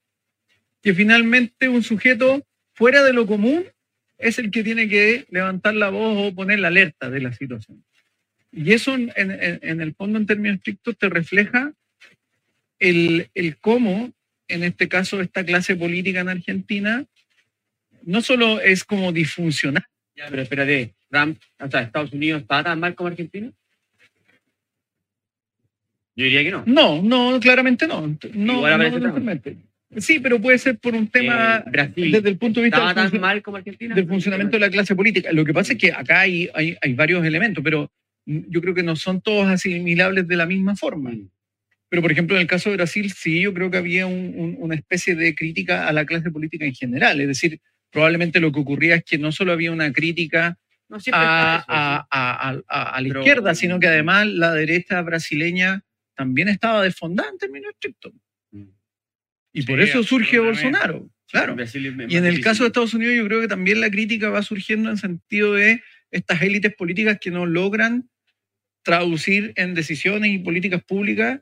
[0.81, 3.65] que finalmente un sujeto fuera de lo común
[4.19, 7.85] es el que tiene que levantar la voz o poner la alerta de la situación.
[8.53, 11.73] Y eso, en, en- en el fondo, en términos estrictos, te refleja
[12.79, 14.13] el, el cómo,
[14.49, 17.07] en este caso, esta clase política en Argentina
[18.03, 19.85] no solo es como disfuncional,
[20.17, 23.53] Ya, pero espérate, Trump, o sea, Estados Unidos, ¿está tan mal como Argentina?
[26.17, 26.65] Yo diría que no.
[26.67, 28.01] No, no, claramente no.
[28.03, 28.19] No,
[28.55, 28.63] no
[29.13, 29.59] necesariamente.
[29.97, 32.95] Sí, pero puede ser por un tema Eh, desde el punto de vista ¿estaba del,
[32.97, 33.95] tan funcio- mal como Argentina?
[33.95, 35.33] del funcionamiento de la clase política.
[35.33, 37.91] Lo que pasa es que acá hay, hay, hay varios elementos, pero
[38.27, 41.11] yo creo que no son todos asimilables de la misma forma.
[41.13, 41.31] Mm.
[41.89, 44.57] Pero, por ejemplo, en el caso de Brasil, sí, yo creo que había un- un-
[44.59, 47.19] una especie de crítica a la clase política en general.
[47.23, 47.59] Es decir,
[47.91, 50.59] probablemente lo que ocurría es que no solo había una crítica
[50.91, 55.01] No, a, a- a- a- a- a la Pero- izquierda, sino que además la derecha
[55.01, 55.83] brasileña
[56.15, 58.13] también estaba desfondada en términos estrictos.
[59.59, 60.39] Y por Sí, eso surge.
[60.39, 61.11] Bolsonaro.
[61.31, 61.57] Claro.
[62.09, 64.89] Y en el caso de Estados Unidos, yo creo que también la crítica va surgiendo
[64.89, 68.09] en sentido de estas élites políticas que no logran
[68.83, 71.41] traducir en decisiones y políticas públicas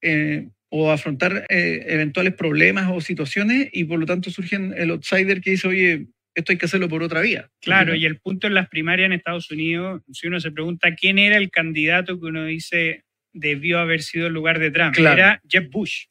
[0.00, 5.40] eh, o afrontar eh, eventuales problemas o situaciones y por lo tanto surgen el outsider
[5.42, 7.50] que dice, oye, esto hay que hacerlo por otra vía.
[7.60, 11.18] Claro, y el punto en las primarias en Estados Unidos, si uno se pregunta quién
[11.18, 15.18] era el candidato que uno dice debió haber sido en lugar de Trump, Claro.
[15.18, 16.04] era Jeb Bush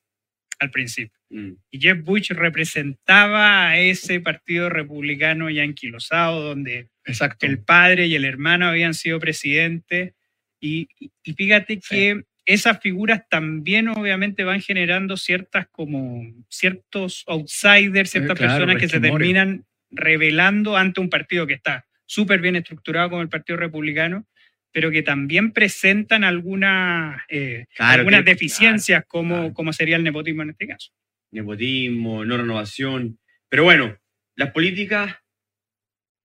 [0.59, 1.14] al principio.
[1.35, 1.51] Mm.
[1.69, 7.45] Y Jeb Bush representaba a ese partido republicano ya anquilosado, donde Exacto.
[7.45, 10.13] el padre y el hermano habían sido presidentes.
[10.61, 10.87] Y,
[11.35, 18.53] fíjate que esas figuras también obviamente van generando ciertas como ciertos outsiders, ciertas Eh, claro,
[18.65, 23.29] personas que se terminan revelando ante un partido que está súper bien estructurado como el
[23.29, 24.25] Partido Republicano,
[24.71, 30.43] pero que también presentan algunas, eh, Claro, algunas que- deficiencias como, como sería el nepotismo
[30.43, 30.91] en este caso.
[31.35, 33.19] Nepotismo, no renovación.
[33.49, 33.97] Pero bueno,
[34.35, 35.15] las políticas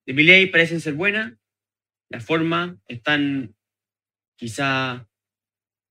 [0.06, 1.32] de Milei parecen ser buenas,
[2.08, 3.54] las formas están
[4.36, 5.06] quizá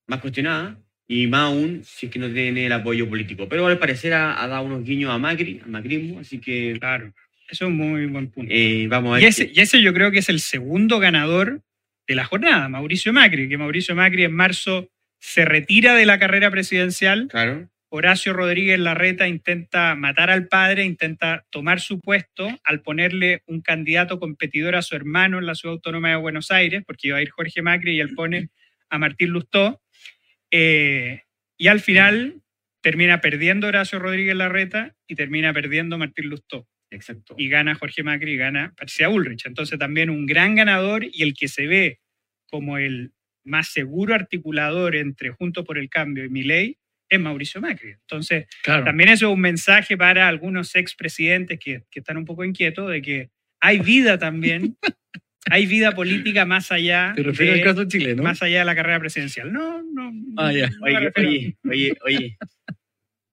[0.08, 0.78] más cuestionadas
[1.08, 3.48] y más aún si es que no tiene el apoyo político.
[3.48, 7.14] Pero al parecer ha, ha dado unos guiños a Macri, al macrismo, así que Claro,
[7.50, 8.52] eso es un muy buen punto.
[8.54, 9.24] eh, vamos a ver.
[9.24, 11.62] Y ese, y ese yo creo que es el segundo ganador
[12.08, 16.50] de la jornada, Mauricio Macri, que Mauricio Macri en marzo se retira de la carrera
[16.50, 17.28] presidencial.
[17.30, 23.62] Claro, Horacio Rodríguez Larreta intenta matar al padre, intenta tomar su puesto al ponerle un
[23.62, 27.22] candidato competidor a su hermano en la ciudad autónoma de Buenos Aires, porque iba a
[27.22, 28.50] ir Jorge Macri y él pone
[28.90, 29.82] a Martín Lustó.
[30.52, 31.24] Eh,
[31.58, 32.42] y al final
[32.82, 36.68] termina perdiendo Horacio Rodríguez Larreta y termina perdiendo Martín Lustó.
[36.92, 37.36] Exacto.
[37.38, 39.46] y gana Jorge Macri y gana Patricia Ulrich.
[39.46, 42.00] Entonces también un gran ganador y el que se ve
[42.50, 46.78] como el más seguro articulador entre Juntos por el Cambio y Milei
[47.10, 47.92] es Mauricio Macri.
[47.92, 48.86] Entonces Claro.
[48.86, 53.02] también eso es un mensaje para algunos expresidentes que, que están un poco inquietos de
[53.02, 54.78] que hay vida también,
[55.50, 58.24] hay vida política más allá, Te refieres al de, caso chileno.
[58.24, 59.52] más allá de la carrera presidencial.
[59.52, 60.12] No, no.
[60.12, 60.70] no, Ah, ya.
[60.70, 62.38] no Oye, oye, oye, oye.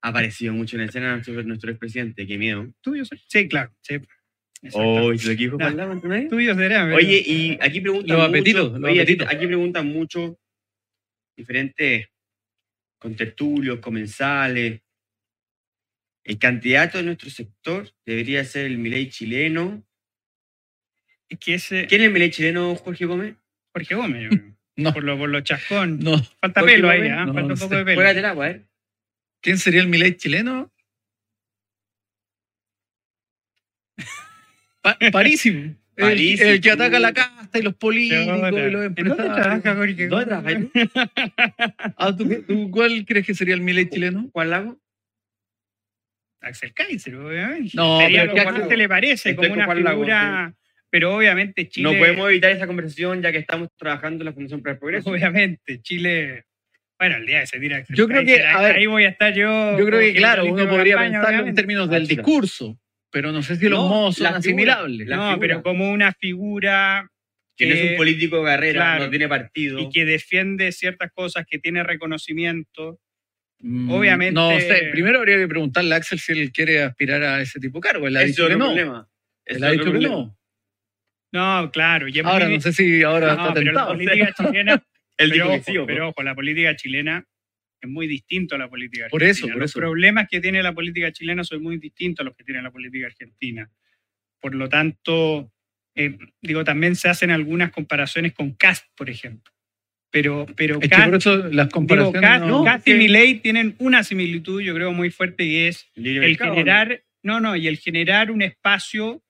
[0.02, 2.72] Ha aparecido mucho en la escena nuestro, expresidente, qué miedo.
[2.80, 3.02] ¿Tuyo?
[3.28, 3.72] Sí, claro.
[3.82, 3.96] Sí.
[4.72, 5.64] Oh, ¿y lo dijo No.
[5.64, 6.28] Juan Lago Antonio?
[6.28, 6.84] Tuyo será.
[6.84, 9.28] pero- Oye, y aquí preguntan Los mucho, apetitos, los oye, apetitos.
[9.28, 10.38] aquí preguntan mucho
[11.36, 12.06] diferentes
[12.98, 14.80] contertulios, comensales.
[16.24, 19.85] El candidato de nuestro sector debería ser el Milei chileno.
[21.28, 23.37] es que ese ¿Quién es el Milei chileno, Jorge Gómez?
[23.72, 24.56] Jorge Gómez, yo creo.
[24.78, 24.92] No.
[24.92, 25.98] por, lo, por lo chascón.
[26.00, 26.22] No.
[26.40, 27.24] Falta Jorge pelo ahí, ¿ah?
[27.26, 27.76] no, falta un poco sé.
[27.76, 27.96] de pelo.
[27.96, 28.66] Juégate el agua, ¿eh?
[29.40, 30.72] ¿Quién sería el Milei chileno?
[34.82, 35.74] Pa- Parísimo.
[35.96, 39.37] El, que ataca la casta y los políticos y los ¿En dónde empresarios.
[39.37, 40.70] trabaja Jorge ¿Dónde Gómez?
[40.72, 41.94] trabajas tú?
[41.96, 44.28] Ah, ¿tú, cuál crees que sería el Milei chileno?
[44.32, 44.78] Juan Lago.
[46.40, 47.70] Axel Kaiser, obviamente.
[47.74, 50.54] No, Sería pero lo que que a usted le parece, Estoy como una Lago, figura.
[50.90, 51.90] Pero obviamente Chile.
[51.92, 55.11] No podemos evitar esa conversación ya que estamos trabajando en la Fundación para el Progreso.
[55.11, 56.44] Obviamente, Chile.
[56.98, 59.04] Bueno, el día que se tira Axel Yo creo que, a ahí, ver, ahí voy
[59.04, 59.78] a estar yo.
[59.78, 62.78] Yo creo que, claro, uno de podría campaña, pensarlo en términos del Ah, discurso,
[63.11, 65.07] pero no sé si los No, modos son asimilables.
[65.07, 65.40] La No, figura.
[65.40, 67.09] pero como una figura
[67.57, 69.05] Que no es un político de carrera, claro.
[69.05, 69.79] no tiene partido.
[69.79, 73.01] y que defiende ciertas cosas, que tiene reconocimiento.
[73.61, 77.40] Mm, obviamente- No sé, primero habría que preguntarle a Axel si él quiere aspirar a
[77.40, 78.07] ese tipo de cargo.
[78.07, 78.66] Él ha dicho que no.
[78.66, 79.09] problema.
[79.47, 80.37] Él ha dicho que no.
[81.33, 82.09] No, claro.
[82.09, 83.88] y Ahora muy- no sé si ahora No, está pero la tentado.
[83.95, 84.73] política chilena
[85.19, 85.31] Él
[85.66, 87.25] pero, pero ojo, la política chilena
[87.87, 89.46] es muy distinto a la política Por argentina.
[89.46, 89.79] eso, por los eso.
[89.81, 93.07] problemas que tiene la política chilena son muy distintos a los que tiene la política
[93.07, 93.70] argentina.
[94.40, 95.51] Por lo tanto,
[95.94, 99.53] eh, digo, también se hacen algunas comparaciones con Cast, por ejemplo.
[100.11, 103.35] Pero, pero Es que Kast, por eso las digo, comparaciones Kast- no- Kast y Milei
[103.40, 107.79] tienen una similitud, yo creo, muy fuerte y es el generar, no, no, y el
[107.79, 109.22] generar un espacio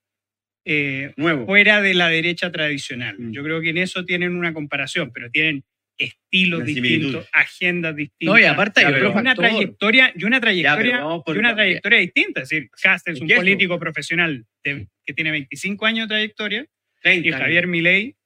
[0.65, 1.25] eh, ¿no?
[1.25, 1.47] nuevo.
[1.47, 3.17] fuera de la derecha tradicional.
[3.19, 3.33] Mm.
[3.33, 5.65] Yo creo que en eso tienen una comparación, pero tienen
[5.99, 8.35] estilos distintos, agendas distintas.
[8.35, 9.45] No, y aparte hay otro una factor.
[9.47, 12.43] trayectoria y una trayectoria por- y una trayectoria distinta.
[12.43, 16.15] Es decir, Cast es Es un eso- político profesional de- que tiene 25 años de
[16.15, 16.67] trayectoria
[17.03, 18.17] 30 y Javier Milei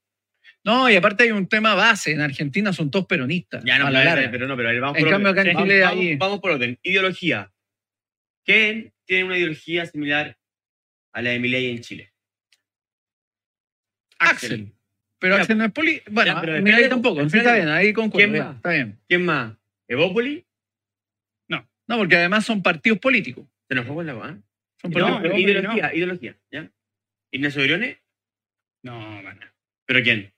[0.65, 2.13] No, y aparte hay un tema base.
[2.13, 3.63] En Argentina son todos peronistas.
[3.65, 4.31] Ya no, a la pero, larga.
[4.31, 5.41] pero no, pero a ver, vamos En por cambio, orden.
[5.49, 5.65] acá en.
[5.99, 6.79] Chile vamos por orden.
[6.83, 7.51] Ideología.
[8.45, 10.37] ¿Quién tiene una ideología similar
[11.13, 12.13] a la de Milei en Chile?
[14.19, 14.73] Axel.
[15.21, 16.03] Pero Axel no es poli.
[16.11, 17.29] Bueno, ya, pero Milei espérate, tampoco.
[17.29, 18.33] Sí, está bien, ahí concuerdo.
[18.33, 18.57] ¿Quién más?
[18.57, 18.99] Está bien.
[19.07, 19.57] ¿Quién más?
[19.89, 20.45] ¿Evópoli?
[21.89, 23.45] No, porque además son partidos políticos.
[23.67, 24.39] Se enojó con la ¿ah?
[24.81, 25.41] Son No, partidos políticos.
[25.41, 26.37] ideología, ideología.
[26.53, 26.71] ¿ya?
[27.33, 27.99] ¿Ignacio Briones?
[28.85, 29.41] no, man.
[29.87, 30.33] ¿Pero quién?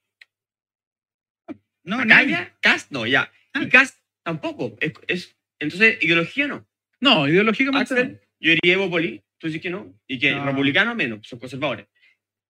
[1.83, 1.97] No.
[1.97, 2.55] ¿Macaya?
[2.59, 2.91] ¿Cast?
[2.91, 3.31] No, ya.
[3.53, 4.75] Y Cast tampoco.
[4.79, 6.67] Es, es- entonces, ideología no.
[6.99, 7.93] No, ideológicamente.
[7.93, 9.21] Axel, yo diría Evópoli.
[9.37, 9.93] Tú dices que no.
[10.07, 10.45] Y que No.
[10.45, 11.85] republicano menos, son conservadores.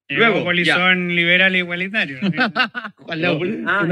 [0.09, 0.75] Luego, Luego, ya.
[0.75, 1.15] son
[3.67, 3.85] Ah,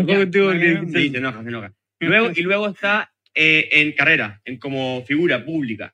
[1.17, 1.73] enoja, se enoja.
[1.99, 5.93] Luego, y luego está eh, en carrera, en como figura pública.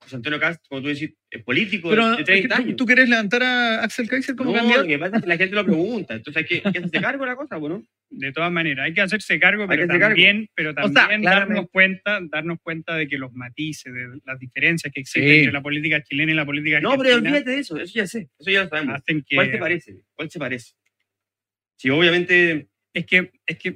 [0.00, 2.70] José Antonio Cast, como tú decís, es político Pero de es 30 que años.
[2.70, 4.82] tú, tú querés levantar a Axel Kaiser como no, candidato.
[4.82, 7.00] lo que pasa es que la gente lo pregunta, entonces hay que, hay que hacerse
[7.00, 7.82] cargo de la cosa, ¿no?
[8.16, 12.58] De todas maneras, hay que hacerse cargo, pero también, pero sea, también darnos cuenta, darnos
[12.62, 15.38] cuenta de que los matices, de las diferencias que existen Sí.
[15.38, 18.06] entre la política chilena y la política No, pero argentina olvídate de eso, eso ya
[18.06, 19.02] sé, eso ya lo sabemos.
[19.04, 19.94] que ¿Cuál te parece?
[20.14, 20.72] ¿Cuál se parece?
[21.76, 23.74] Si obviamente es que es que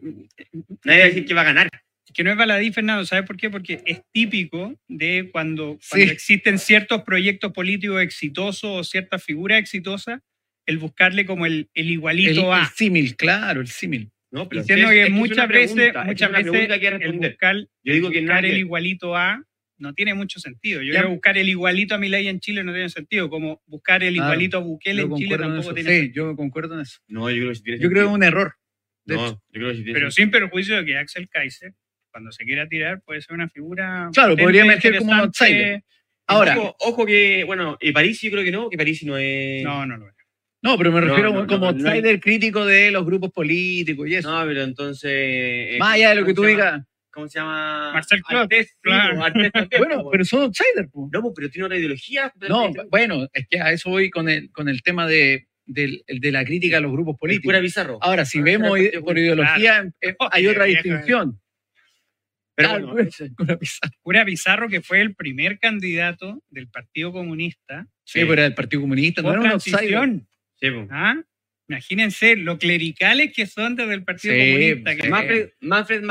[0.85, 1.68] nadie va a decir que va a ganar.
[2.14, 3.51] que no es baladí, Fernando, ¿sabes por qué?
[3.51, 5.88] Porque es típico de cuando, Sí.
[5.90, 10.20] cuando existen ciertos proyectos políticos exitosos o ciertas figuras exitosas,
[10.66, 12.66] el buscarle como el, el El, igualito el a.
[12.74, 14.11] símil, claro, el símil.
[14.31, 17.12] No, pero Diciendo es- que es muchas una veces, pregunta, muchas veces pregunta que el
[17.12, 19.43] buscar, Yo digo que buscar el que- igualito a
[19.79, 20.83] no tiene mucho sentido.
[20.83, 20.99] Yo Ya.
[21.01, 24.14] creo que buscar el igualito a Milei en Chile no tiene sentido, como buscar el
[24.14, 24.27] Claro.
[24.33, 25.75] igualito a Bukele en Chile concuerdo en tampoco eso.
[25.75, 26.31] tiene Sí, sentido.
[26.31, 26.99] yo concuerdo en eso.
[27.09, 28.55] No, yo creo que sí tiene Yo creo que es un error.
[29.05, 29.35] de No, hecho.
[29.35, 30.25] yo creo que sí tiene Pero sentido.
[30.25, 31.73] sin perjuicio de que Axel Kaiser,
[32.11, 34.11] cuando se quiera tirar, puede ser una figura.
[34.12, 35.83] Claro, podría emerger como un outsider.
[36.27, 39.62] Ahora, Ojo, ojo que, bueno, y París yo creo que no, que París no es...
[39.64, 40.14] No, no lo es.
[40.62, 44.14] No, pero me refiero no, no, como no outsider crítico de los grupos políticos y
[44.16, 44.31] eso.
[44.31, 45.11] No, pero entonces...
[45.12, 46.83] eh, Más allá de lo que tú digas.
[47.11, 47.90] ¿Cómo se llama?
[47.92, 48.49] Marcel Clot,
[48.81, 49.18] claro.
[49.21, 50.11] también, Bueno, po.
[50.11, 50.88] pero son outsiders.
[50.92, 51.09] po.
[51.12, 52.33] No, pero tiene otra ideología.
[52.49, 56.21] No, bueno, es que a eso voy con el, con el tema de, del- el
[56.21, 57.44] de la crítica a los grupos políticos.
[57.49, 57.99] Pura bizarro.
[58.03, 60.83] Ahora, si Ah, vemos por ideología, eh, hay otra Vieja.
[60.83, 61.40] distinción.
[62.55, 62.94] Pero bueno,
[63.37, 63.92] Con la pizarra.
[64.03, 67.87] Cura Pizarro, que fue el primer candidato del Partido Comunista.
[68.05, 70.21] Sí, pero era el Partido Comunista, no era un outsider.
[70.61, 70.68] Sí.
[70.90, 71.21] ¿ah?
[71.68, 74.97] Imagínense lo clericales que son desde el Partido Sí, Comunista.
[74.97, 75.09] que-.
[75.11, 76.03] Manfred, Manfred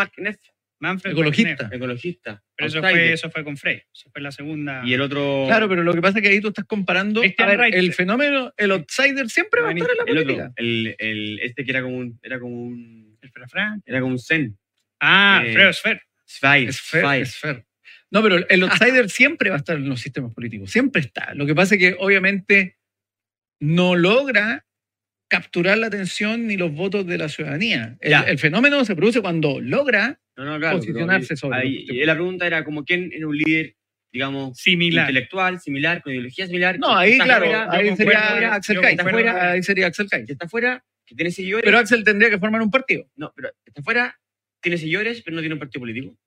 [0.80, 1.70] Manfred Ecologista.
[1.72, 2.44] Ecologista.
[2.56, 3.82] Pero eso fue, eso fue con Frey.
[3.92, 4.84] Eso fue la segunda.
[4.86, 5.46] Y el otro.
[5.48, 7.22] Claro, pero lo que pasa es que ahí tú estás comparando.
[7.22, 10.44] Christian a ver, el fenómeno, el outsider siempre va a estar en la el política.
[10.52, 10.54] otro.
[10.58, 12.20] El, el, este que era como un.
[12.22, 13.18] Era como un.
[13.20, 13.78] El Frafra.
[13.86, 14.56] Era como un zen.
[15.00, 16.02] Ah, Eh, Fredo Sfer.
[16.30, 16.66] Spy.
[16.68, 16.80] es
[17.38, 17.66] fair.
[18.12, 21.34] No, pero el outsider siempre va a estar en los sistemas políticos, siempre está.
[21.34, 22.77] Lo que pasa es que obviamente
[23.60, 24.66] no logra
[25.30, 27.98] capturar la atención ni los votos de la ciudadanía.
[28.00, 30.78] El, fenómeno se produce cuando logra No, no, claro.
[30.78, 33.76] posicionarse sobre ahí- los- la pregunta era como quién era un líder,
[34.12, 35.10] digamos, Similar.
[35.10, 36.80] intelectual, similar, con ideología similar.
[36.80, 39.42] No, ahí claro, fuera, ahí sería concuerdo, Axel concuerdo.
[39.42, 40.26] Ahí sería Axel Kais.
[40.26, 41.66] que está fuera, que tiene seguidores.
[41.66, 43.10] Pero Axel tendría que formar un partido.
[43.18, 44.18] no, pero está fuera,
[44.62, 46.08] tiene seguidores, pero no tiene un partido político.
[46.12, 46.18] No,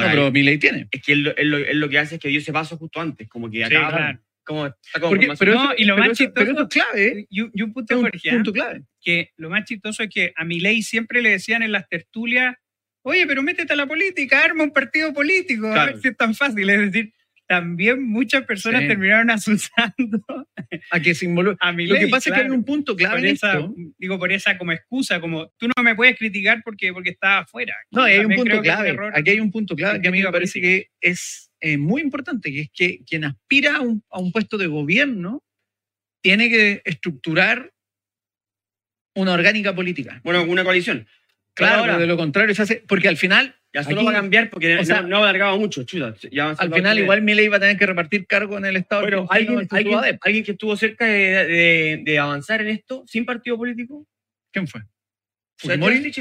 [0.00, 0.88] Ahora, pero Milei tiene.
[0.90, 2.76] es que él, lo- él lo, él lo que hace es que dio ese paso
[2.76, 4.20] justo antes, como que Sí, acaba, claro.
[4.44, 6.62] Como, está como Porque- pero, No, eso, y lo pero más eso- pero chistoso- eso
[6.62, 7.26] es clave, ¿eh?
[7.30, 8.82] Y, un- y un Es punto, un Jorge, punto clave.
[9.00, 12.54] que lo más chistoso es que a Milei siempre le decían en las tertulias,
[13.02, 15.92] oye, pero métete a la política, arma un partido político, a Claro.
[15.92, 16.68] ver si es tan fácil.
[16.70, 17.12] Es decir,
[17.46, 18.88] también muchas personas Sí.
[18.88, 20.24] terminaron asusando
[20.90, 21.58] A que se involucre.
[21.60, 22.00] a Lo Milei.
[22.00, 23.74] que pasa es que hay claro, un punto clave por en esa, esto.
[23.98, 27.74] digo, por esa como excusa, como tú no me puedes criticar porque, porque estás afuera.
[27.90, 28.88] No, hay un punto clave.
[28.88, 29.12] error.
[29.14, 32.50] Aquí hay un punto clave que a mí me parece que es eh, muy importante,
[32.52, 35.42] que es que quien aspira a un, a un puesto de gobierno
[36.22, 37.72] tiene que estructurar
[39.16, 40.20] una orgánica política.
[40.24, 41.06] Bueno, una coalición.
[41.54, 44.10] Claro, ahora- pero de lo contrario se hace, porque al final, Ya solo Aquí- va
[44.12, 46.14] a cambiar porque o no, sea- no ha alargado mucho, chuta.
[46.30, 49.02] Ya al final igual Milei va a tener que repartir cargo en el Estado.
[49.04, 53.56] Argentino ¿alguien, alguien, alguien que estuvo cerca de, de- de avanzar en esto sin partido
[53.56, 54.06] político.
[54.52, 54.82] ¿Quién fue?
[55.58, 56.12] Fue ¿Fujimori?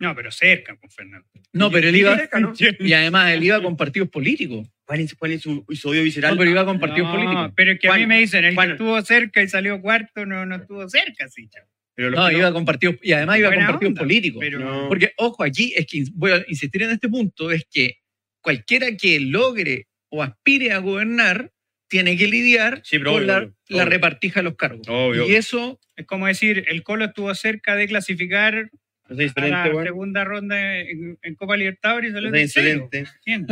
[0.00, 1.28] No, pero cerca con Fernando.
[1.52, 2.52] No, pero él iba, cerca, ¿no?
[2.80, 4.66] y además él iba con partidos políticos.
[4.84, 6.32] ¿Cuál es, cuál es su, su odio visceral?
[6.32, 7.52] No, pero iba con partidos No, políticos.
[7.54, 8.66] Pero es que a mí me dicen, el Juan.
[8.68, 11.48] que estuvo cerca y salió cuarto no, no estuvo cerca, sí.
[11.48, 11.68] chavo.
[11.94, 14.40] Pero No, iba con partidos, y además iba con partidos onda, políticos.
[14.40, 14.88] Pero, No.
[14.88, 17.98] Porque, ojo, aquí es que voy a insistir en este punto, es que
[18.40, 21.52] cualquiera que logre o aspire a gobernar
[21.88, 23.90] tiene que lidiar Sí, con obvio, la, obvio, la obvio.
[23.90, 24.86] repartija de los cargos.
[24.88, 25.28] Obvio.
[25.28, 28.70] Y eso, Es como decir, el Colo estuvo cerca de clasificar
[29.10, 29.84] No sea a la weón.
[29.84, 33.04] segunda ronda en, en Copa Libertadores salió sea insolente.
[33.24, 33.46] ¿Quién?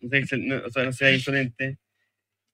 [0.00, 1.78] No sea, excel- no, o sea, no sea insolente.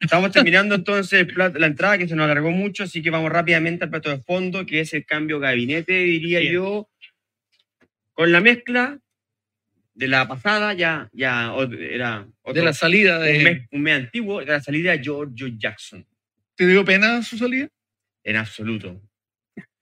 [0.01, 3.91] Estamos terminando entonces la entrada que se nos alargó mucho, así que vamos rápidamente al
[3.91, 6.53] plato de fondo, que es el cambio gabinete, diría Bien.
[6.55, 6.91] yo.
[8.13, 8.99] Con la mezcla
[9.95, 13.39] de la pasada, ya, ya o- era otro- de la salida un, de...
[13.45, 16.07] mes, un mes antiguo, de la salida de Giorgio Jackson.
[16.55, 17.69] ¿Te dio pena su salida?
[18.25, 19.01] En absoluto.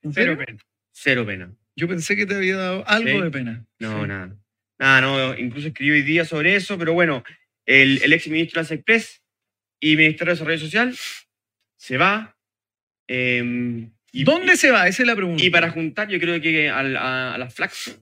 [0.03, 0.59] ¿En Cero pena.
[0.93, 1.53] Cero pena.
[1.77, 3.23] Yo pensé que te había dado algo Sí.
[3.23, 3.67] de pena.
[3.81, 4.09] No, Sí.
[4.09, 4.37] nada.
[4.79, 5.39] Nada, no.
[5.39, 7.25] Incluso escribí hoy día sobre eso, pero bueno,
[7.67, 9.23] el, el ex ministro de la Express
[9.81, 10.97] y Ministerio de Desarrollo Social
[11.77, 12.37] se va.
[13.09, 14.87] eh, y, ¿Dónde se va?
[14.89, 15.45] Esa es la pregunta.
[15.45, 18.01] Y para juntar, yo creo que al- a, a la Flaxo,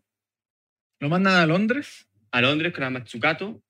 [1.01, 2.07] ¿Lo mandan a Londres?
[2.31, 3.63] a Londres con la Matsukato,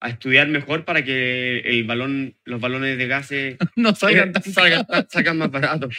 [0.00, 4.86] a estudiar mejor para que el balón, los balones de gases no salgan tan salgan,
[5.08, 5.96] salgan más baratos.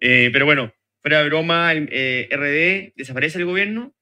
[0.00, 0.72] Eh, pero bueno,
[1.06, 3.94] fuera de broma, el, eh, RD desaparece el gobierno.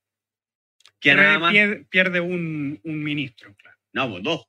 [1.00, 1.52] Queda nada más.
[1.52, 3.76] Pierde, pierde un, un ministro, claro.
[3.92, 4.46] No, pues dos.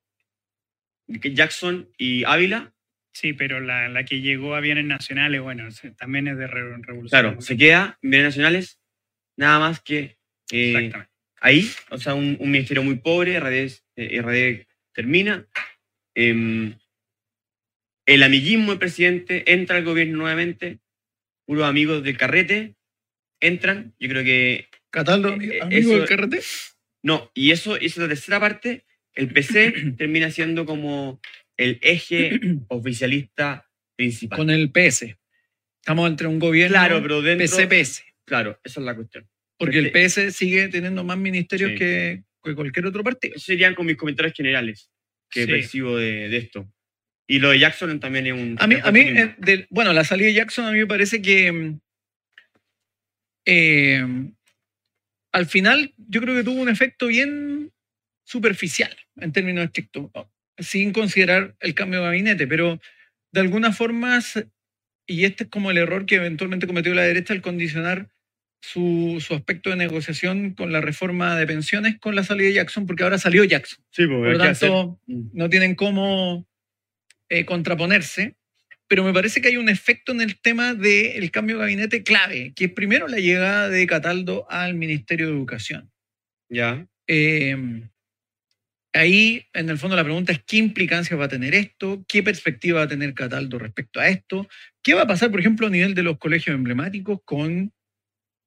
[1.22, 2.74] Que Jackson y Ávila,
[3.12, 7.08] Sí, pero la, la que llegó a bienes nacionales, bueno, también es de re- revolución.
[7.22, 8.80] claro, se queda en bienes nacionales,
[9.38, 10.18] nada más que
[10.52, 11.12] eh, Exactamente.
[11.41, 15.46] ahí, o sea, un, un ministerio muy pobre, RD, eh, RD termina.
[16.13, 16.74] em,
[18.06, 20.80] el amiguismo del presidente entra al gobierno nuevamente,
[21.46, 22.76] puros amigos del carrete
[23.40, 26.40] entran, yo creo que Cataldo, Eh, amigo eso- del carrete.
[27.04, 28.86] No, y eso, esa es la tercera parte.
[29.14, 31.20] El PC termina siendo como
[31.58, 34.38] el eje oficialista principal.
[34.38, 35.18] Con el PS.
[35.82, 37.46] Estamos entre un gobierno claro, pero dentro.
[37.46, 38.04] PC-PS.
[38.26, 39.28] Claro, esa es la cuestión.
[39.58, 41.78] Porque el Este- PS sigue teniendo más ministerios Sí.
[41.78, 43.36] que, que cualquier otro partido.
[43.36, 44.90] Esos serían con mis comentarios generales
[45.30, 45.52] que Sí.
[45.52, 46.72] percibo de, de esto.
[47.28, 48.56] Y lo de Jackson también es un.
[48.60, 51.52] A mí, a mí eh, bueno, la salida de Jackson a mí me parece que
[51.52, 51.80] mm,
[53.46, 54.06] eh,
[55.32, 57.72] al final yo creo que tuvo un efecto bien
[58.24, 60.10] superficial en términos estrictos,
[60.58, 62.80] sin considerar el cambio de gabinete, pero
[63.32, 64.20] de alguna forma,
[65.08, 68.10] y este es como el error que eventualmente cometió la derecha al condicionar
[68.62, 72.88] su, su aspecto de negociación con la reforma de pensiones con la salida de Jackson,
[72.88, 73.84] porque ahora salió Jackson.
[73.91, 76.47] Sí, pues, Por lo hacer- tanto, no tienen cómo
[77.30, 78.36] eh, contraponerse,
[78.88, 82.53] pero me parece que hay un efecto en el tema del cambio de gabinete clave,
[82.55, 85.91] que es primero la llegada de Cataldo al Ministerio de Educación.
[86.49, 86.88] Ya.
[87.07, 87.57] Eh,
[88.93, 92.80] ahí, en el fondo, la pregunta es qué implicancias va a tener esto, qué perspectiva
[92.80, 94.47] va a tener Cataldo respecto a esto,
[94.82, 97.73] qué va a pasar, por ejemplo, a nivel de los colegios emblemáticos con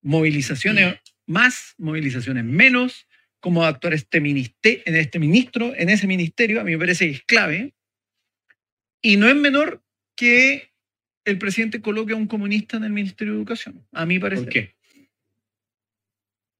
[0.03, 3.07] movilizaciones más, movilizaciones menos,
[3.41, 7.07] cómo va a actuar este, en este ministro, en ese ministerio, a mí me parece
[7.07, 7.75] que es clave.
[9.03, 9.83] Y no es menor
[10.17, 10.71] que
[11.25, 14.45] el presidente coloque a un comunista en el Ministerio de Educación, a mí parece.
[14.45, 14.75] ¿Por qué?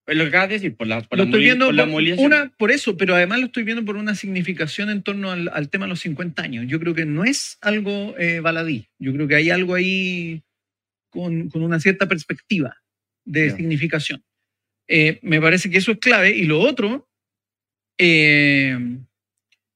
[0.07, 1.75] Lo que acabas de decir, por la, por Lo la, estoy viendo por
[2.19, 5.69] una, por eso, pero además lo estoy viendo por una significación en torno al, al
[5.69, 6.65] tema de los 50 años.
[6.67, 8.89] Yo creo que no es algo eh, baladí.
[8.99, 10.43] Yo creo que hay algo ahí
[11.11, 12.77] con, con una cierta perspectiva
[13.27, 14.25] de significación.
[14.89, 16.31] Eh, me parece que eso es clave.
[16.31, 17.09] Y lo otro,
[17.99, 18.79] eh,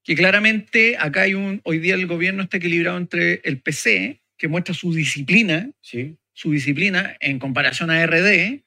[0.04, 4.48] que claramente acá hay un, hoy día el gobierno está equilibrado entre el PC, que
[4.48, 6.16] muestra su disciplina, Sí.
[6.32, 8.64] su disciplina en comparación a RD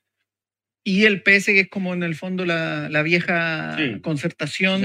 [0.85, 3.99] y el PS que es como en el fondo la, la vieja Sí.
[4.01, 4.81] concertación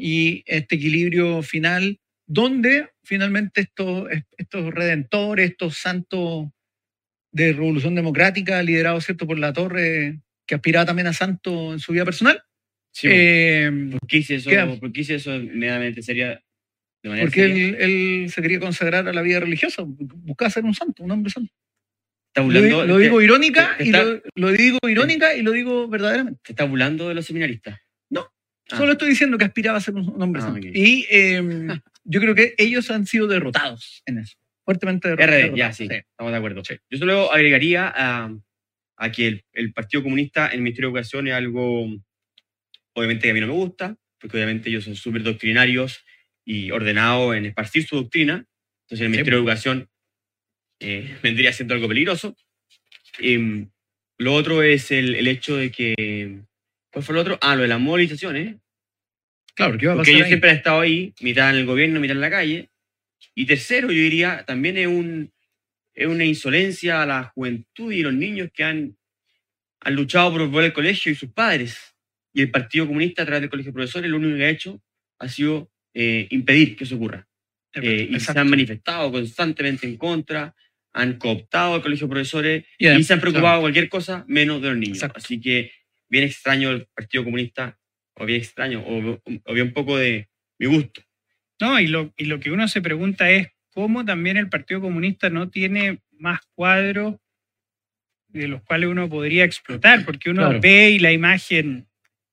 [0.00, 6.48] y este equilibrio final donde finalmente estos, estos redentores, estos santos
[7.32, 11.92] de revolución democrática liderados cierto por la torre que aspiraba también a santo en su
[11.92, 12.42] vida personal
[12.98, 14.48] Sí, eh, ¿Por qué hice eso?
[14.48, 14.76] ¿qué?
[14.80, 16.40] ¿Por qué hice eso medianamente sería?
[17.02, 20.74] De manera porque él, él se quería consagrar a la vida religiosa buscaba ser un
[20.74, 21.52] santo, un hombre santo
[22.30, 25.34] ¿Está lo, burlando, di- lo te- digo irónica te y está- lo, lo digo irónica
[25.34, 27.78] y lo digo verdaderamente te está burlando de los seminaristas?
[28.10, 28.26] No,
[28.70, 28.78] Ah.
[28.78, 30.66] Solo estoy diciendo que aspiraba a ser un hombre Ah, santo.
[30.72, 31.68] Y eh,
[32.02, 34.36] yo creo que ellos han sido derrotados en eso.
[34.64, 35.58] Fuertemente derro- RD, derrotados.
[35.58, 36.62] ya, sí, estamos de acuerdo.
[36.90, 38.34] Yo solo agregaría a,
[38.96, 41.86] a que el, el Partido Comunista en el Ministerio de Educación es algo,
[42.96, 46.04] obviamente, que a mí no me gusta, porque obviamente ellos son súper doctrinarios
[46.44, 48.44] y ordenados en esparcir su doctrina.
[48.84, 49.88] Entonces, el Ministerio de Educación
[50.80, 52.36] eh, vendría siendo algo peligroso.
[53.18, 53.70] Em,
[54.18, 56.40] lo otro es el, el hecho de que.
[56.90, 57.38] ¿Cuál fue lo otro?
[57.42, 58.56] Ah, lo de las movilizaciones.
[59.54, 60.30] Claro, ¿qué va a Porque pasar ellos ahí?
[60.30, 62.70] siempre han estado ahí, mitad en el gobierno, mitad en la calle.
[63.34, 65.32] Y tercero, yo diría, también es, un,
[65.94, 68.96] es una insolencia a la juventud y los niños que han,
[69.80, 71.95] han luchado por volver al colegio y sus padres.
[72.36, 74.82] Y el Partido Comunista, a través del Colegio de Profesores, lo único que ha hecho
[75.18, 77.26] ha sido eh, impedir que eso ocurra.
[77.72, 80.54] Eh, y se han manifestado constantemente en contra,
[80.92, 84.68] han cooptado al Colegio de Profesores Y se han preocupado de cualquier cosa menos de
[84.68, 84.98] los niños.
[84.98, 85.18] Exacto.
[85.18, 85.72] Así que
[86.10, 87.78] bien extraño el Partido Comunista,
[88.14, 90.28] o bien extraño, o, o bien un poco de
[90.58, 91.00] mi gusto.
[91.58, 95.30] No, y lo, y lo que uno se pregunta es cómo también el Partido Comunista
[95.30, 97.16] no tiene más cuadros
[98.28, 100.60] de los cuales uno podría explotar, porque uno Claro.
[100.60, 101.86] ve y la imagen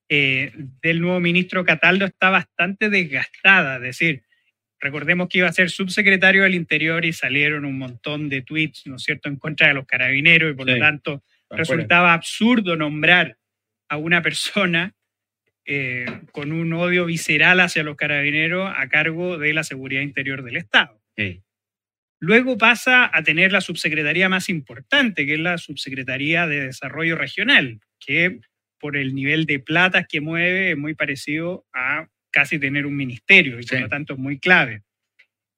[0.09, 0.51] eh,
[0.81, 4.23] del nuevo ministro Cataldo está bastante desgastada, es decir,
[4.79, 8.97] recordemos que iba a ser subsecretario del Interior y salieron un montón de tweets, ¿no
[8.97, 10.73] es cierto?, en contra de los carabineros y por Sí.
[10.73, 13.37] lo tanto resultaba absurdo nombrar
[13.89, 14.93] a una persona
[15.65, 20.57] eh, con un odio visceral hacia los carabineros a cargo de la seguridad interior del
[20.57, 20.99] Estado.
[21.15, 21.41] Sí.
[22.19, 27.79] Luego pasa a tener la subsecretaría más importante, que es la subsecretaría de Desarrollo Regional,
[27.99, 28.39] que
[28.83, 33.53] por el nivel de platas que mueve es muy parecido a casi tener un ministerio
[33.57, 33.81] y por Sí.
[33.81, 34.81] lo tanto es muy clave.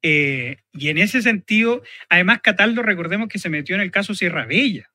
[0.03, 4.45] Eh, y en ese sentido, además Cataldo, recordemos que se metió en el caso Sierra
[4.45, 4.91] Bella,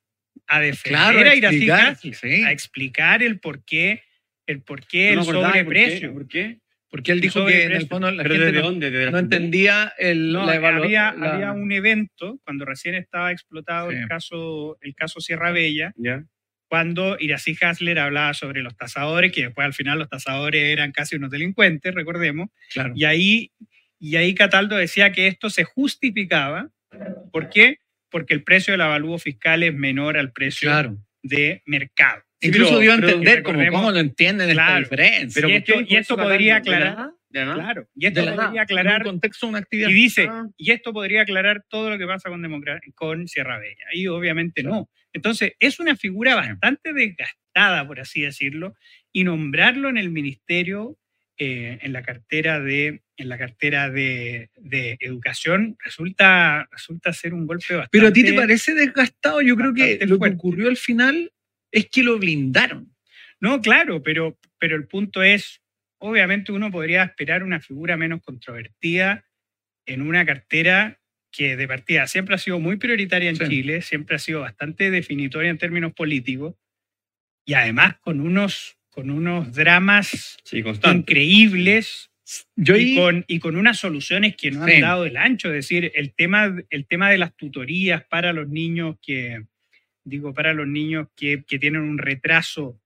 [0.46, 2.42] a defender Claro, a explicar, Hasler, sí.
[2.44, 4.04] a explicar el por qué,
[4.46, 6.12] el por qué No el sobreprecio.
[6.12, 6.60] ¿Por qué?
[6.88, 8.90] Porque él dijo que en el fondo la ¿Pero gente no, dónde?
[8.92, 13.32] ¿Desde la no entendía el, No, la había, la- había un evento cuando recién estaba
[13.32, 13.96] explotado Sí.
[13.96, 16.24] el, caso, el caso Sierra Bella, ¿Ya?
[16.70, 21.16] Cuando Iracy Hasler hablaba sobre los tasadores, que después al final los tasadores eran casi
[21.16, 22.92] unos delincuentes, recordemos, Claro.
[22.94, 23.50] y ahí,
[23.98, 26.70] y ahí Cataldo decía que esto se justificaba.
[27.32, 27.78] ¿Por qué?
[28.08, 30.96] Porque el precio del avalúo fiscal es menor al precio Claro.
[31.24, 32.22] de mercado.
[32.40, 34.78] Incluso pero- dio a entender como cómo lo entienden esta Claro.
[34.84, 35.42] diferencia.
[35.42, 37.88] Pero Y ¿por qué esto- y esto podría aclarar- Claro.
[37.94, 39.88] Y esto de podría aclarar un contexto una actividad.
[39.88, 40.46] Y dice, Ah.
[40.56, 42.44] y esto podría aclarar todo lo que pasa con,
[42.94, 43.86] con Sierra Bella.
[43.92, 44.90] Y obviamente no.
[45.12, 48.74] Entonces, es una figura bastante desgastada, por así decirlo,
[49.12, 50.98] y nombrarlo en el ministerio,
[51.36, 57.46] eh, en la cartera de, en la cartera de, de educación, resulta, resulta ser un
[57.46, 57.90] golpe bastante...
[57.90, 59.40] Pero a ti te parece desgastado.
[59.40, 61.32] Yo creo que lo que ocurrió al final
[61.72, 62.94] es que lo blindaron.
[63.40, 65.59] No, claro, pero, pero el punto es,
[66.00, 69.24] obviamente uno podría esperar una figura menos controvertida
[69.86, 70.98] en una cartera
[71.32, 73.44] que de partida siempre ha sido muy prioritaria en Sí.
[73.48, 76.56] Chile, siempre ha sido bastante definitoria en términos políticos
[77.46, 82.10] y además con unos, con unos dramas Sí, increíbles
[82.56, 84.74] Yo y con, y con unas soluciones que no Sí.
[84.74, 85.48] han dado el ancho.
[85.48, 89.44] Es decir, el tema, el tema de las tutorías para los niños que,
[90.04, 92.80] digo, para los niños que, que tienen un retraso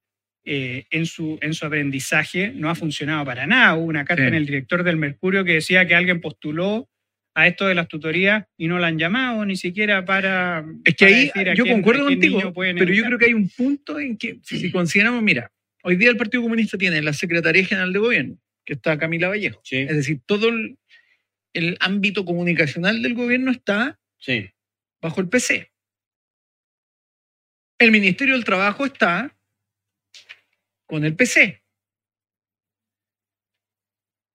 [0.44, 3.74] eh, en, su, en su aprendizaje no ha funcionado para nada.
[3.76, 4.28] Hubo una carta Sí.
[4.28, 6.88] en el director del Mercurio que decía que alguien postuló
[7.36, 10.64] a esto de las tutorías y no la han llamado ni siquiera para...
[10.84, 13.34] Es que para ahí decir a yo quién- concuerdo contigo, pero yo creo que hay
[13.34, 15.50] un punto en que, si, si consideramos, mira,
[15.82, 19.60] hoy día el Partido Comunista tiene la Secretaría General de Gobierno, que está Camila Vallejo.
[19.64, 20.78] Sí, Es decir, todo el,
[21.54, 24.48] el ámbito comunicacional del gobierno está sí.
[25.02, 25.72] bajo el PC.
[27.78, 29.34] El Ministerio del Trabajo está
[30.86, 31.62] con el PC.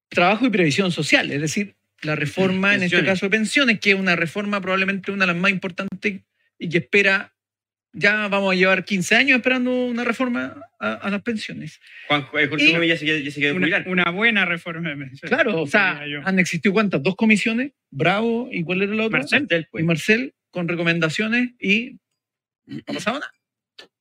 [0.10, 3.96] Trabajo y previsión social, es decir, la reforma, en este caso de pensiones, que es
[3.96, 6.22] una reforma probablemente una de las más importantes
[6.58, 7.36] y que espera,
[7.94, 11.80] ya vamos a llevar 15 años esperando una reforma a, a las pensiones.
[12.08, 14.90] Juan eh, Jorge Gómez ya se, ya se quedó una, buena reforma.
[14.90, 16.22] de pensiones, Claro, o sea, yo.
[16.24, 19.20] han existido cuántas, dos comisiones, Bravo y cuál era la otra?
[19.20, 19.42] Marcel.
[19.42, 19.84] Marcel, pues.
[19.84, 22.00] y Marcel con recomendaciones y
[22.66, 23.34] no ha pasado nada.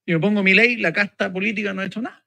[0.07, 2.25] Y me pongo mi ley, la casta política no ha hecho nada.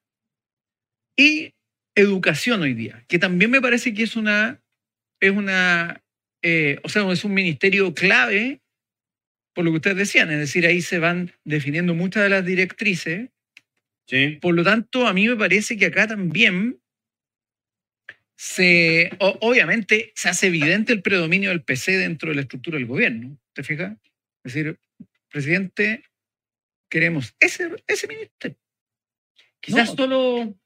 [1.17, 1.53] Y
[1.95, 4.61] educación hoy día, que también me parece que es una,
[5.19, 6.01] es una,
[6.41, 8.61] eh, o sea, es un ministerio clave
[9.53, 13.29] por lo que ustedes decían, es decir, ahí se van definiendo muchas de las directrices.
[14.07, 14.37] Sí.
[14.41, 16.79] Por lo tanto, a mí me parece que acá también
[18.37, 22.87] se, o- obviamente, se hace evidente el predominio del PC dentro de la estructura del
[22.87, 23.37] gobierno.
[23.53, 23.97] ¿Te fijas?
[24.43, 24.79] Es decir,
[25.29, 26.03] presidente,
[26.89, 28.57] queremos ese, ese ministerio.
[29.61, 29.95] Quizás No.
[29.95, 30.57] solo.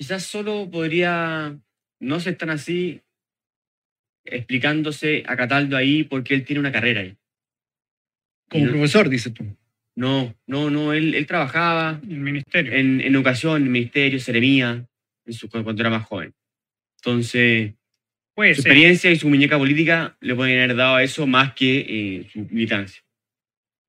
[0.00, 1.54] Quizás solo podría
[2.00, 3.02] no ser tan así
[4.24, 7.18] explicándose a Cataldo ahí porque él tiene una carrera ahí.
[8.48, 9.44] Como no- profesor, dices tú.
[9.94, 12.72] No, no, no, él, él trabajaba El ministerio.
[12.72, 14.88] en, en educación, en el ministerio, Seremía,
[15.26, 16.32] en su, cuando era más joven.
[16.96, 17.74] Entonces,
[18.34, 21.80] Puede su experiencia y su muñeca política le pueden haber dado a eso más que
[22.20, 23.02] eh, su militancia.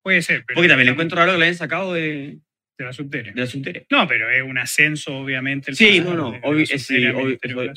[0.04, 0.44] Puede ser.
[0.46, 2.40] pero Porque también le encuentro raro que le hayan sacado de,
[2.84, 3.32] de la subdere.
[3.32, 3.86] de la subdere.
[3.90, 5.72] No, pero es un ascenso, obviamente.
[5.72, 6.34] el Sí, no, no,
[6.66, 7.08] sí,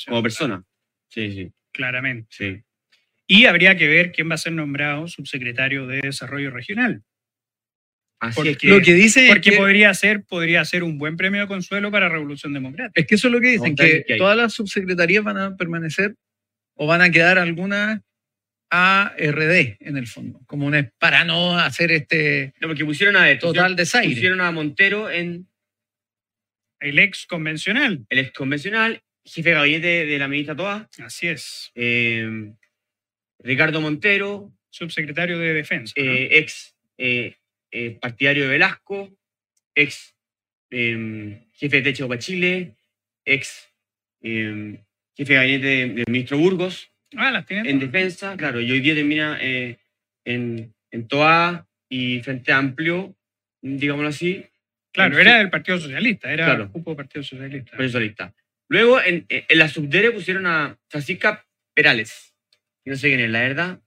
[0.07, 0.62] como persona.
[1.09, 2.26] Sí, sí, Claramente.
[2.30, 2.62] sí.
[3.26, 7.02] Y habría que ver quién va a ser nombrado subsecretario de Desarrollo Regional.
[8.20, 8.68] Así Porque- es que.
[8.68, 11.90] Lo que dice Porque es que, podría ser, podría ser un buen premio de consuelo
[11.90, 13.00] para Revolución Democrática.
[13.00, 16.14] es que eso es lo que dicen, que todas las subsecretarías van a permanecer
[16.74, 18.00] o van a quedar algunas
[18.77, 23.31] a RD en el fondo, como una, para no hacer este No, porque pusieron a
[23.31, 23.49] esto.
[23.53, 24.12] total desaire.
[24.14, 25.47] Pusieron a Montero en
[26.81, 28.05] El ex convencional.
[28.09, 31.70] el ex convencional, jefe de gabinete de la ministra Toa, Así es.
[31.77, 32.53] eh,
[33.39, 35.95] Ricardo Montero, Subsecretario de Defensa.
[35.97, 36.03] ¿no?
[36.05, 37.37] eh, ex eh,
[38.01, 39.16] partidario de Velasco,
[39.75, 40.14] ex
[40.70, 42.75] eh, jefe de Techo para Chile,
[43.25, 43.68] ex
[44.22, 44.81] eh,
[45.16, 47.67] jefe de gabinete de- del ministro Burgos ah, las tienen.
[47.67, 47.93] en todas.
[47.93, 49.79] defensa, claro, y hoy día termina eh,
[50.25, 53.15] en, en Toa y Frente Amplio,
[53.62, 54.45] digámoslo así,
[54.93, 56.62] Claro, era del Partido Socialista, era Claro.
[56.65, 57.73] el cupo del Partido Socialista.
[57.77, 58.33] profesorista.
[58.69, 61.45] Luego en, en la subdere pusieron a Francisca
[61.75, 62.35] Perales,
[62.85, 63.81] no sé quién es, la verdad.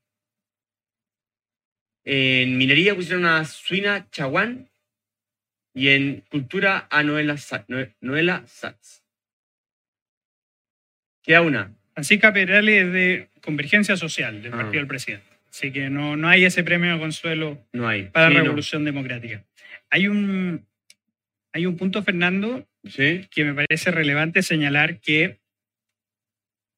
[2.04, 4.70] En minería pusieron a Suina Chaguán
[5.74, 7.36] y en cultura a Noela,
[8.02, 9.04] Noela Satz.
[11.24, 11.77] Queda una.
[11.98, 14.58] Francisca Perales es de Convergencia Social del Ah.
[14.58, 15.26] Partido del Presidente.
[15.50, 18.04] Así que no, no hay ese premio de consuelo No hay.
[18.04, 18.43] para Sí, no.
[18.43, 19.43] Revolución Democrática.
[19.89, 20.64] Hay un,
[21.54, 25.39] hay un punto, Fernando, Sí, que me parece relevante señalar que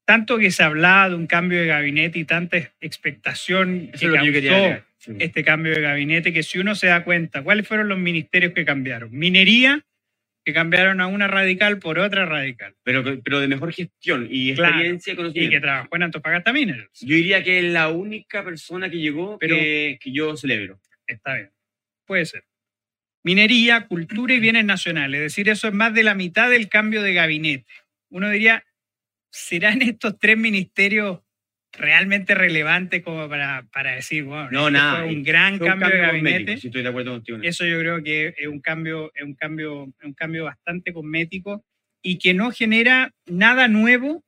[0.06, 4.82] tanto que se hablaba de un cambio de gabinete y tanta expectación eso que causó.
[4.96, 5.12] Sí.
[5.18, 8.64] este cambio de gabinete, que si uno se da cuenta, ¿cuáles fueron los ministerios que
[8.64, 9.10] cambiaron?
[9.12, 9.84] Minería,
[10.50, 14.74] que cambiaron a una radical por otra radical, Pero, pero de mejor gestión y Claro.
[14.74, 17.00] experiencia y que trabajó en Antofagasta Minerals.
[17.00, 20.80] Yo diría que es la única persona que llegó Pero- que, que yo celebro.
[21.06, 21.50] Está bien,
[22.06, 22.44] puede ser.
[23.22, 27.02] Minería, cultura y bienes nacionales, es decir, eso es más de la mitad del cambio
[27.02, 27.66] de gabinete.
[28.08, 28.64] Uno diría,
[29.30, 31.20] ¿serán estos tres ministerios
[31.72, 35.72] realmente relevantes como para, para decir, bueno, No, este nada, fue un gran Fue un
[35.72, 36.52] cambio, de gabinete?
[36.54, 37.38] estoy de acuerdo contigo.
[37.38, 37.48] eso.
[37.48, 41.64] Eso yo creo que es un cambio, es un cambio, es un cambio bastante cosmético
[42.02, 44.24] y que no genera nada nuevo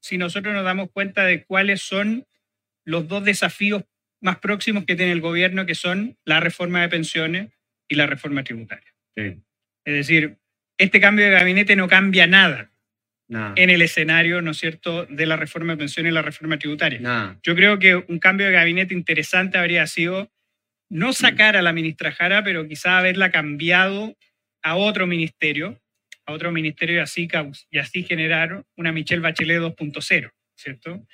[0.00, 2.26] si nosotros nos damos cuenta de cuáles son
[2.84, 3.84] los dos desafíos
[4.22, 7.48] más próximos que tiene el gobierno, que son la reforma de pensiones
[7.88, 8.94] y la reforma tributaria.
[9.16, 9.42] Sí,
[9.84, 10.38] Es decir,
[10.78, 12.69] este cambio de gabinete no cambia nada
[13.30, 17.38] en el escenario, ¿no es cierto?, de la reforma de pensiones y la reforma tributaria.
[17.42, 20.30] Yo creo que un cambio de gabinete interesante habría sido
[20.88, 24.16] no sacar a la ministra Jara, pero quizá haberla cambiado
[24.62, 25.80] a otro ministerio,
[26.26, 27.28] a otro ministerio y así,
[27.70, 31.06] y así generar una Michelle Bachelet 2.0, ¿cierto?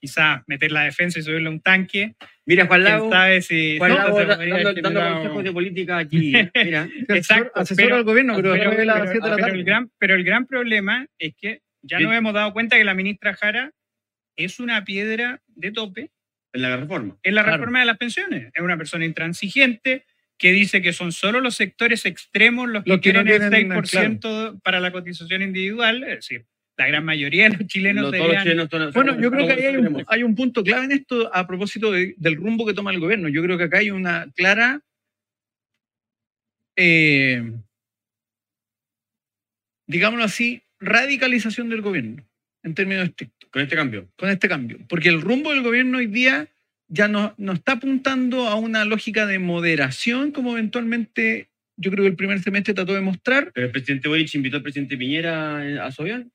[0.00, 2.14] Quizás meter la defensa y subirle a un tanque.
[2.46, 3.76] Mira, Juan ¿Quién Lago, sabe si...
[3.78, 6.32] Juan Lago da- dando, dando consejos de política aquí.
[6.64, 9.52] Mira, Exacto, asesora pero- al gobierno, pero, pero, pero- 7 de la pero tarde.
[9.58, 12.08] el gran, pero el gran problema es que ya Bien.
[12.10, 13.72] nos hemos dado cuenta que la ministra Jara
[14.36, 16.10] es una piedra de tope
[16.52, 17.16] en la reforma.
[17.22, 17.56] en la Claro.
[17.58, 18.50] reforma de las pensiones.
[18.54, 20.06] Es una persona intransigente
[20.38, 23.50] que dice que son solo los sectores extremos los que Los que no quieren el
[23.50, 26.04] tienen, 6% para la cotización individual.
[26.04, 26.46] Es decir,
[26.78, 29.64] la gran mayoría de los chilenos No, los chilenos son- Bueno, yo creo que ahí
[29.64, 32.92] hay un, hay un punto clave en esto a propósito de- del rumbo que toma
[32.92, 33.28] el gobierno.
[33.28, 34.80] Yo creo que acá hay una clara
[36.76, 37.42] eh,
[39.88, 42.24] digámoslo así, radicalización del gobierno,
[42.62, 44.08] en términos estrictos, Con este cambio.
[44.16, 44.78] con este cambio.
[44.88, 46.46] Porque el rumbo del gobierno hoy día
[46.88, 52.10] ya no, no está apuntando a una lógica de moderación, como eventualmente yo creo que
[52.10, 55.86] el primer semestre trató de mostrar, Pero el presidente Boric invitó al presidente Piñera a-
[55.86, 56.30] a avión.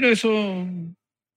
[0.00, 0.66] Pero eso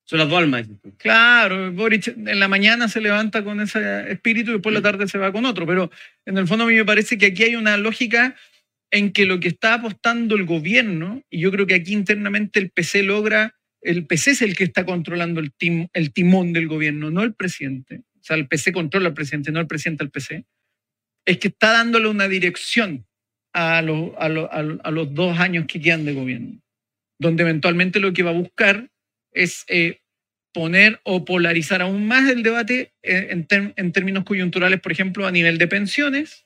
[0.05, 0.66] Son las dos almas.
[0.97, 5.08] Claro, Boric en la mañana se levanta con ese espíritu y después en la tarde
[5.08, 5.91] se va con otro, pero
[6.26, 8.36] en el fondo a mí me parece que aquí hay una lógica
[8.89, 12.70] en que lo que está apostando el gobierno, y yo creo que aquí internamente el
[12.72, 17.12] PC logra, el PC es el que está controlando el, tim- el timón del gobierno,
[17.12, 18.03] no el presidente.
[18.16, 20.45] O sea, el PC controla al presidente, no el presidente al PC.
[21.26, 23.05] Es que está dándole una dirección
[23.53, 23.82] a, a
[24.91, 26.62] los dos años que quedan de gobierno,
[27.20, 28.89] donde eventualmente lo que va a buscar
[29.32, 30.01] es eh,
[30.53, 35.57] poner o polarizar aún más el debate eh, en, términos coyunturales, por ejemplo, a nivel
[35.57, 36.45] de pensiones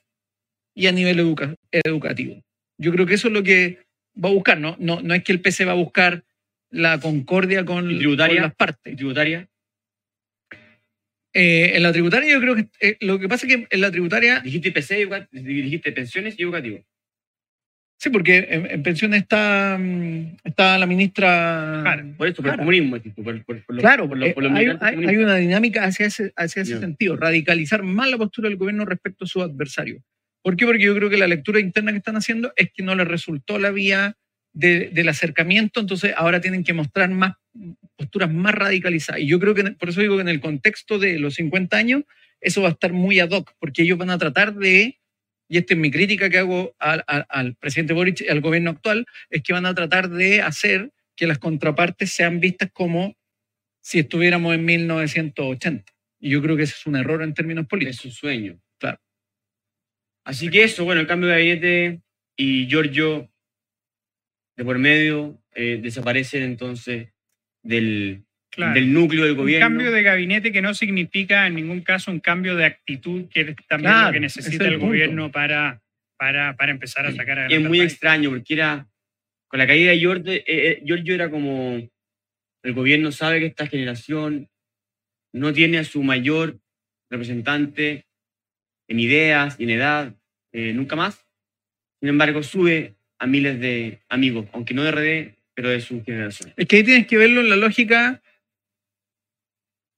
[0.75, 2.41] y a nivel educa- educativo.
[2.77, 3.85] Yo creo que eso es lo que
[4.21, 4.75] va a buscar, ¿no?
[4.79, 6.23] No, no es que el PC va a buscar
[6.69, 8.95] la concordia con, con las partes.
[8.95, 9.47] Tributaria.
[11.33, 13.91] Eh, en la tributaria yo creo que eh, lo que pasa es que en la
[13.91, 16.83] tributaria, Dijiste PC, dijiste pensiones y educativo.
[18.01, 21.79] Sí, porque en, en pensiones está, mm, está la ministra...
[21.83, 22.05] Claro.
[22.17, 22.95] Por eso, por el comunismo.
[22.97, 25.83] dices tú, Por, por- por los- Claro, por los- eh, por los hay, una dinámica
[25.85, 26.79] hacia ese, hacia ese Ya.
[26.79, 30.01] sentido, radicalizar más la postura del gobierno respecto a sus adversarios.
[30.43, 30.65] ¿Por qué?
[30.65, 33.59] Porque yo creo que la lectura interna que están haciendo es que no les resultó
[33.59, 34.15] la vía
[34.53, 37.33] de- del acercamiento, entonces ahora tienen que mostrar más
[37.95, 39.21] posturas más radicalizadas.
[39.21, 42.03] Y yo creo que, por eso digo que en el contexto de los 50 años,
[42.41, 44.97] eso va a estar muy ad hoc, porque ellos van a tratar de,
[45.51, 48.69] y esta es mi crítica que hago al, al- al presidente Boric y al gobierno
[48.69, 53.17] actual, es que van a tratar de hacer que las contrapartes sean vistas como
[53.81, 55.91] si estuviéramos en 1980.
[56.21, 57.97] Y yo creo que ese es un error en términos Es políticos.
[57.97, 58.61] su sueño.
[58.79, 58.99] Claro.
[60.23, 62.01] Así que eso, bueno, el cambio de gabinete
[62.37, 63.29] y Giorgio
[64.55, 67.09] de por medio eh, desaparecen entonces
[67.61, 68.73] del, Claro.
[68.73, 69.65] del núcleo del un gobierno.
[69.65, 73.55] cambio de gabinete que no significa en ningún caso un cambio de actitud, que es
[73.69, 75.81] también Claro, lo que necesita el el, gobierno para,
[76.17, 78.89] para, para empezar a sacar adelante es muy extraño porque era,
[79.47, 81.77] con la caída de Giorgio, eh, eh, Giorgio era como,
[82.63, 84.49] el gobierno sabe que esta generación
[85.33, 86.59] no tiene a su mayor
[87.09, 88.05] representante
[88.89, 90.15] en ideas y en edad
[90.51, 91.25] eh, nunca más.
[92.01, 96.53] Sin embargo, sube a miles de amigos, aunque no de RD, pero de su generación.
[96.57, 98.21] Es que ahí tienes que verlo en la lógica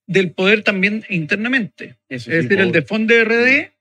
[0.08, 1.96] del poder también internamente.
[2.10, 3.06] Eso Es decir, el pobre.
[3.08, 3.72] de RD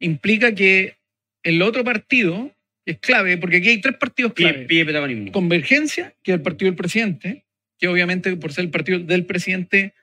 [0.00, 0.96] implica que
[1.42, 2.54] el otro partido
[2.86, 4.64] es clave, porque aquí hay tres partidos clave.
[4.66, 5.32] pide.
[5.32, 7.44] Convergencia, que es el partido del presidente,
[7.78, 9.94] que obviamente por ser el partido del presidente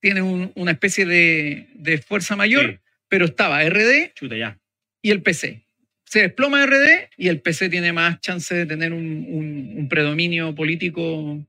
[0.00, 4.58] tiene un- una especie de, de fuerza mayor, Sí, pero estaba RD chuta, ya.
[5.02, 5.62] y el PC.
[6.04, 10.54] Se desploma RD y el PC tiene más chance de tener un, un- un predominio
[10.54, 11.42] político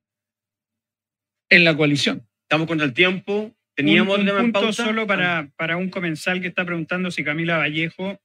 [1.49, 2.25] en la coalición.
[2.53, 3.51] Estamos contra el tiempo.
[3.73, 4.85] Teníamos un, un punto pausa.
[4.85, 8.21] solo para, para un comensal que está preguntando si Camila Vallejo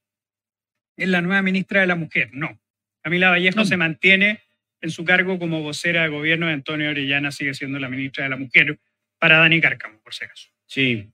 [0.99, 2.29] es la nueva ministra de la Mujer.
[2.35, 2.61] No.
[3.01, 3.65] Camila Vallejo No.
[3.65, 4.43] se mantiene
[4.83, 8.29] en su cargo como vocera de gobierno de Antonio Orellana, sigue siendo la ministra de
[8.29, 8.79] la Mujer
[9.19, 10.51] para Dani Cárcamo, por si acaso.
[10.67, 11.09] Sí.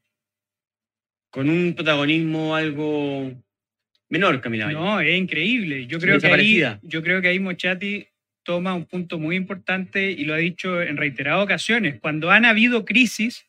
[1.31, 3.33] Con un protagonismo algo
[4.09, 4.65] menor, Camila.
[4.67, 4.85] Vallejo.
[4.85, 5.87] No, es increíble.
[5.87, 8.09] Yo creo, que ahí, yo creo que ahí Mochati
[8.45, 11.99] toma un punto muy importante y lo ha dicho en reiteradas ocasiones.
[12.01, 13.47] Cuando han habido crisis,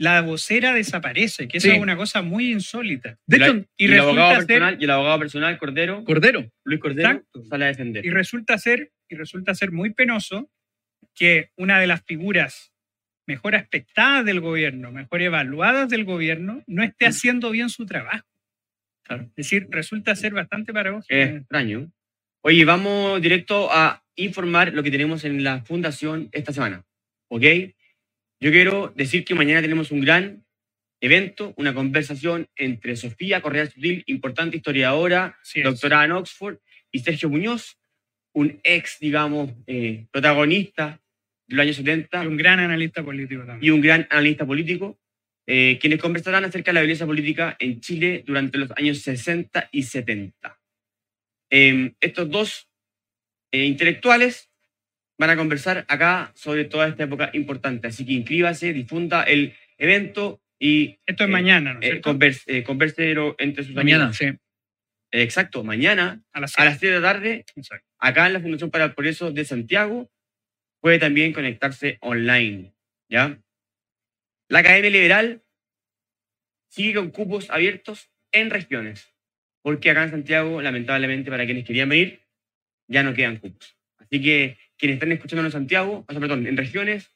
[0.00, 1.74] la vocera desaparece, que eso Sí.
[1.74, 3.18] es una cosa muy insólita.
[3.26, 6.80] De hecho, y y, el abogado ser- personal, y el abogado personal, Cordero, Cordero, Luis
[6.80, 7.44] Cordero, Exacto.
[7.46, 8.06] sale a defender.
[8.06, 10.48] Y resulta ser, y resulta ser muy penoso
[11.16, 12.72] que una de las figuras
[13.26, 18.24] mejor aspectadas del gobierno, mejor evaluadas del gobierno, no esté haciendo bien su trabajo.
[19.02, 19.24] Claro.
[19.24, 21.12] Es decir, resulta ser bastante paradójico.
[21.14, 21.90] Es extraño.
[22.42, 26.84] Oye, vamos directo a informar lo que tenemos en la fundación esta semana.
[27.28, 27.42] ¿Ok?
[28.40, 30.44] Yo quiero decir que mañana tenemos un gran
[31.00, 35.64] evento, una conversación entre Sofía Correa Sutil, importante historiadora, es.
[35.64, 36.58] doctorada en Oxford,
[36.90, 37.78] y Sergio Muñoz,
[38.32, 41.00] un ex, digamos, eh, protagonista
[41.46, 43.64] de los años 70 Y un gran analista político también.
[43.64, 44.98] y un gran analista político,
[45.46, 49.82] eh, quienes conversarán acerca de la violencia política en Chile durante los años 60 y
[49.82, 50.60] 70.
[51.50, 52.67] Eh, estos dos
[53.52, 54.50] eh, intelectuales
[55.18, 60.40] van a conversar acá sobre toda esta época importante, así que inscríbase, difunda el evento
[60.60, 62.10] y Esto es eh, mañana, ¿no es eh, cierto?
[62.10, 64.16] converse, eh, convérselo entre sus Mañana, amigos.
[64.18, 64.26] sí.
[65.10, 67.86] Eh, exacto, mañana A las a las 7 de la tarde Exacto.
[67.98, 70.10] acá en la Fundación para el Progreso de Santiago,
[70.80, 72.74] puede también conectarse online,
[73.10, 73.40] ¿ya?
[74.48, 75.42] La Academia Liberal
[76.70, 79.12] sigue con cupos abiertos en regiones,
[79.62, 82.20] porque acá en Santiago, lamentablemente, para quienes querían venir,
[82.88, 83.76] ya no quedan cupos.
[83.98, 87.12] Así que quienes están escuchando en Santiago, o sea, perdón, en regiones,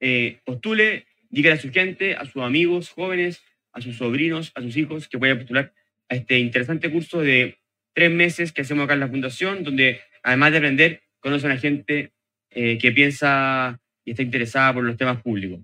[0.00, 4.76] eh, postule, dígale a su gente, a sus amigos jóvenes, a sus sobrinos, a sus
[4.76, 5.72] hijos, que puedan postular
[6.08, 7.58] a este interesante curso de
[7.94, 12.12] tres meses que hacemos acá en la Fundación, donde además de aprender, conocen a gente
[12.50, 15.60] eh, que piensa y está interesada por los temas públicos.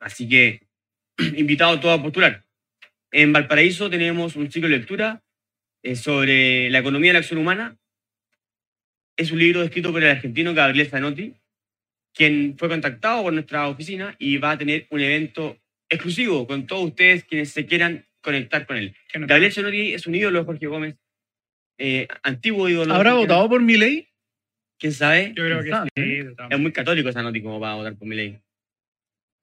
[0.00, 0.66] Así que,
[1.36, 2.44] invitados todos a postular.
[3.10, 5.22] En Valparaíso tenemos un ciclo de lectura
[5.82, 7.76] eh, sobre la economía de la acción humana.
[9.16, 11.34] Es un libro escrito por el argentino Gabriel Zanotti,
[12.12, 15.56] quien fue contactado por nuestra oficina y va a tener un evento
[15.88, 18.96] exclusivo con todos ustedes quienes se quieran conectar con él.
[19.14, 20.96] No- Gabriel Zanotti es un ídolo de Jorge Gómez,
[21.78, 22.86] eh, antiguo ídolo.
[22.92, 24.08] de ¿Habrá votado por mi ley?
[24.78, 25.28] ¿Quién sabe?
[25.36, 26.18] Yo creo que sabe, sí.
[26.50, 28.38] Es muy católico Zanotti como para votar por mi ley.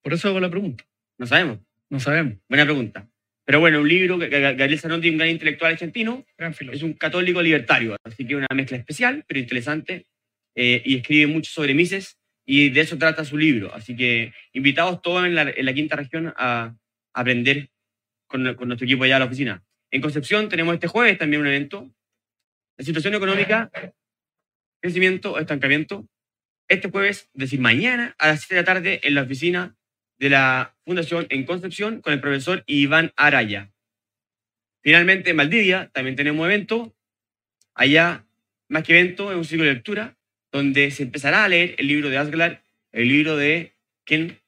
[0.02, 0.84] Por eso hago la pregunta.
[1.18, 1.58] No sabemos.
[1.88, 2.34] No sabemos.
[2.48, 3.08] Buena pregunta.
[3.44, 7.42] Pero bueno, un libro que Gabriel Zanotti, un gran intelectual argentino, Gran es un católico
[7.42, 10.06] libertario, así que una mezcla especial, pero interesante,
[10.54, 13.74] eh, y escribe mucho sobre Mises, y de eso trata su libro.
[13.74, 16.74] Así que invitados todos en la, en la quinta región a
[17.14, 17.70] aprender
[18.26, 19.64] con, con nuestro equipo allá a la oficina.
[19.90, 21.92] En Concepción tenemos este jueves también un evento.
[22.78, 23.70] La situación económica,
[24.80, 26.08] crecimiento o estancamiento.
[26.68, 29.76] Este jueves, es decir, mañana a las 7 de la tarde en la oficina
[30.22, 33.72] de la Fundación en Concepción con el profesor Iván Araya.
[34.80, 36.94] Finalmente, en Valdivia también tenemos evento.
[37.74, 38.24] Allá,
[38.68, 40.16] más que evento, es un ciclo de lectura
[40.52, 42.58] donde se empezará a leer el libro de Asgard,
[42.92, 43.72] el libro de
[44.04, 44.38] ¿quién?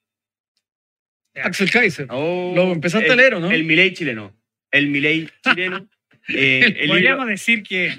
[1.43, 2.07] Axel Kaiser.
[2.11, 3.51] Oh, ¿Lo empezaste el- a leer o no?
[3.51, 4.33] El Milei chileno.
[4.71, 5.89] El Milei chileno.
[6.29, 7.91] eh, el libro- Podríamos decir que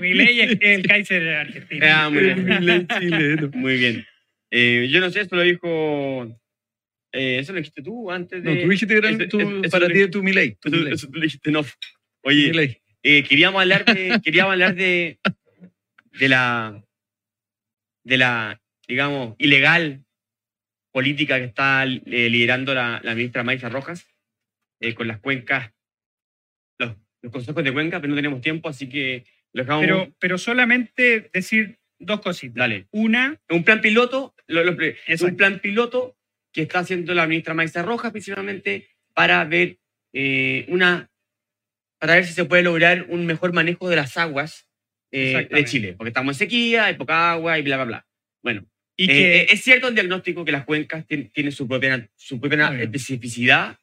[0.00, 1.86] Milei es el Kaiser argentino.
[1.88, 2.44] Ah, muy bien.
[2.60, 3.50] Milei chileno.
[3.54, 4.04] Muy bien.
[4.50, 6.36] Eh, yo no sé, esto lo dijo.
[7.12, 8.54] Eh, eso lo dijiste tú antes de.
[8.54, 10.56] No, tú dijiste que era tu- para ti tu mi ley.
[10.60, 11.64] tu Eso, mi eso tú lo dijiste, no.
[12.22, 12.50] Oye,
[13.02, 14.20] eh, queríamos hablar de.
[14.24, 15.18] queríamos hablar de.
[16.18, 16.82] De la.
[18.04, 20.04] De la, digamos, ilegal
[20.92, 24.06] política que está eh, liderando la, la ministra Maisa Rojas
[24.80, 25.70] eh, con las cuencas,
[26.78, 29.84] los, los consejos de cuenca, pero no tenemos tiempo, así que lo dejamos.
[29.84, 32.56] Pero, pero solamente decir dos cositas.
[32.56, 32.86] Dale.
[32.90, 36.16] Una, Un plan piloto, lo- lo- un plan piloto
[36.52, 39.78] que está haciendo la ministra Maisa Rojas principalmente para ver
[40.12, 41.08] eh, una
[41.98, 44.66] para ver si se puede lograr un mejor manejo de las aguas
[45.12, 45.64] eh, de.
[45.64, 48.06] Chile, porque estamos en sequía, hay poca agua y bla bla bla.
[48.42, 48.64] Bueno,
[48.96, 52.08] y eh, que eh, es cierto el diagnóstico que las cuencas tien- tienen su propia
[52.16, 53.78] su propia especificidad,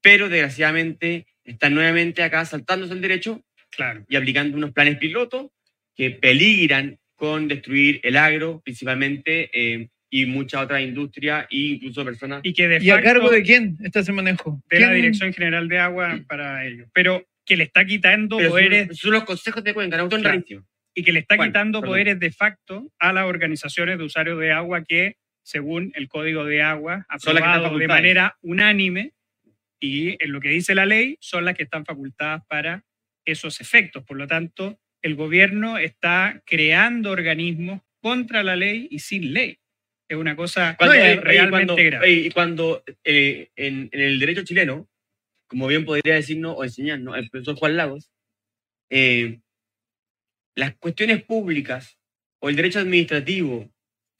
[0.00, 5.52] pero desgraciadamente están nuevamente acá saltándose el derecho claro, y aplicando unos planes piloto
[5.94, 12.40] que peligran con destruir el agro principalmente eh, y mucha otra industria e incluso personas.
[12.42, 14.60] y que de ¿Y a facto cargo de quién está ese manejo?
[14.68, 14.96] de la ¿Quién?
[15.02, 16.86] Dirección General de Agua para ello.
[16.92, 20.42] Pero que le está quitando Pero poderes son, son los consejos de cuenca, no Claro.
[20.94, 21.92] y que le está Bueno, quitando perdón.
[21.92, 26.62] poderes de facto a las organizaciones de usuarios de agua que, según el Código de
[26.62, 29.12] Agua, Son las que están aprobado de manera unánime
[29.80, 32.84] y en lo que dice la ley, son las que están facultadas para
[33.24, 34.04] esos efectos.
[34.04, 39.58] Por lo tanto, el gobierno está creando organismos contra la ley y sin ley.
[40.10, 42.10] Es una cosa Cuando, No, y- eh, y realmente cuando, grave.
[42.12, 44.88] y cuando eh, en, en el derecho chileno,
[45.46, 48.10] como bien podría decirnos o enseñarnos el profesor Juan Lagos,
[48.90, 49.38] eh,
[50.56, 51.96] las cuestiones públicas
[52.40, 53.70] o el derecho administrativo,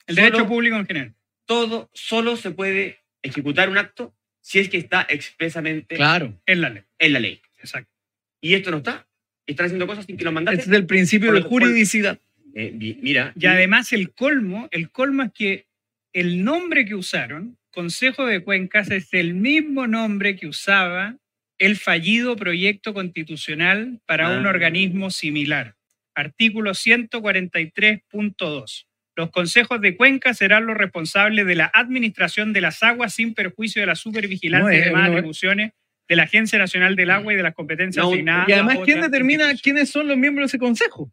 [0.07, 1.13] el solo- derecho público en general.
[1.45, 6.39] todo solo se puede ejecutar un acto si es que está expresamente Claro.
[6.45, 6.83] Es la ley.
[6.99, 7.41] en la ley.
[7.59, 7.91] Exacto.
[8.39, 9.07] Y esto no está.
[9.45, 10.61] Están haciendo cosas sin que lo mandaste.
[10.61, 12.17] Este es el principio de juridicidad.
[12.55, 12.71] Eh,
[13.01, 13.33] mira.
[13.37, 15.67] Y además el colmo, el colmo es que
[16.13, 21.17] el nombre que usaron, Consejo de Cuencas, es el mismo nombre que usaba
[21.57, 24.49] el fallido proyecto constitucional para un Ah.
[24.49, 25.75] organismo similar.
[26.15, 28.87] Artículo 143.2.
[29.15, 33.81] Los consejos de cuenca serán los responsables de la administración de las aguas sin perjuicio
[33.81, 35.71] de la supervigilancia No y demás no atribuciones
[36.07, 38.49] de la Agencia Nacional del Agua y de las competencias No, asignadas.
[38.49, 41.11] Y además, ¿quién determina quiénes son los miembros de ese consejo?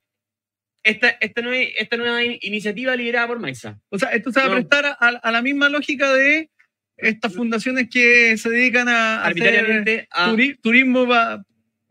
[0.89, 3.79] Esta, esta, nueva, esta nueva in- iniciativa liderada por Maiza.
[3.91, 4.55] O sea, esto se va a No.
[4.57, 6.51] prestar a, a la misma lógica de
[6.97, 10.33] estas fundaciones que se dedican a, hacer Arbitrariamente a...
[10.33, 11.45] turi- turismo, va-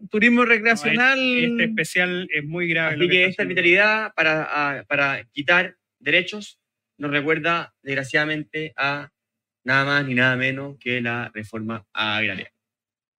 [0.10, 1.18] turismo recreacional.
[1.20, 2.98] Este especial es muy grave.
[2.98, 4.44] lo Así que esta arbitrariedad para,
[4.80, 6.60] a- para quitar derechos
[7.00, 9.10] nos recuerda, desgraciadamente, a
[9.64, 12.52] nada más ni nada menos que la reforma agraria.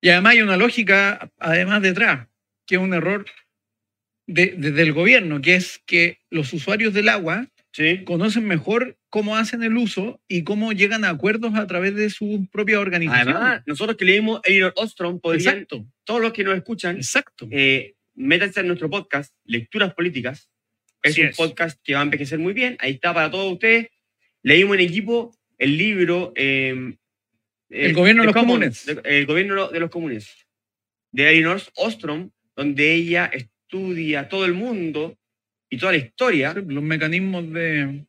[0.00, 2.26] Y además hay una lógica, además detrás,
[2.66, 3.24] que es un error
[4.28, 8.04] de- de- del gobierno, que es que los usuarios del agua ¿Sí?
[8.04, 12.46] conocen mejor cómo hacen el uso y cómo llegan a acuerdos a través de sus
[12.50, 13.34] propias organizaciones.
[13.34, 17.48] Además, nosotros que leímos Elinor Ostrom, podrían, exacto, todos los que nos escuchan, exacto.
[17.50, 20.48] eh, métanse en nuestro podcast, Lecturas Políticas.
[21.02, 21.36] Es Así un es.
[21.36, 22.76] podcast que va a envejecer muy bien.
[22.80, 23.88] Ahí está para todos ustedes.
[24.42, 26.32] Leímos en equipo el libro.
[26.36, 26.94] eh,
[27.70, 28.84] El gobierno de los comunes.
[28.86, 30.28] de- el gobierno de los comunes.
[31.12, 33.30] De Elinor Ostrom, donde ella
[33.68, 35.18] estudia todo el mundo
[35.70, 38.04] y toda la historia los mecanismos de...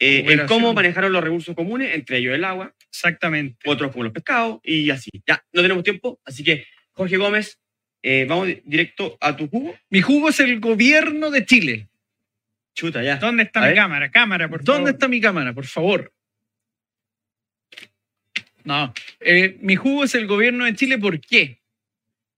[0.00, 3.68] eh, en cómo manejaron los recursos comunes, entre ellos el agua, Exactamente.
[3.70, 5.10] otros como los pescados y así.
[5.26, 7.60] Ya, no tenemos tiempo, así que Jorge Gómez,
[8.02, 9.74] eh, vamos di- directo a tu jugo.
[9.90, 11.88] Mi jugo es el gobierno de Chile.
[12.74, 13.16] Chuta, ya.
[13.16, 13.76] ¿Dónde está A mi ver.
[13.76, 14.10] cámara?
[14.10, 14.90] Cámara, por ¿Dónde favor.
[14.90, 16.12] está mi cámara, por favor?
[18.64, 21.60] No, eh, mi jugo es el gobierno de Chile, ¿por qué?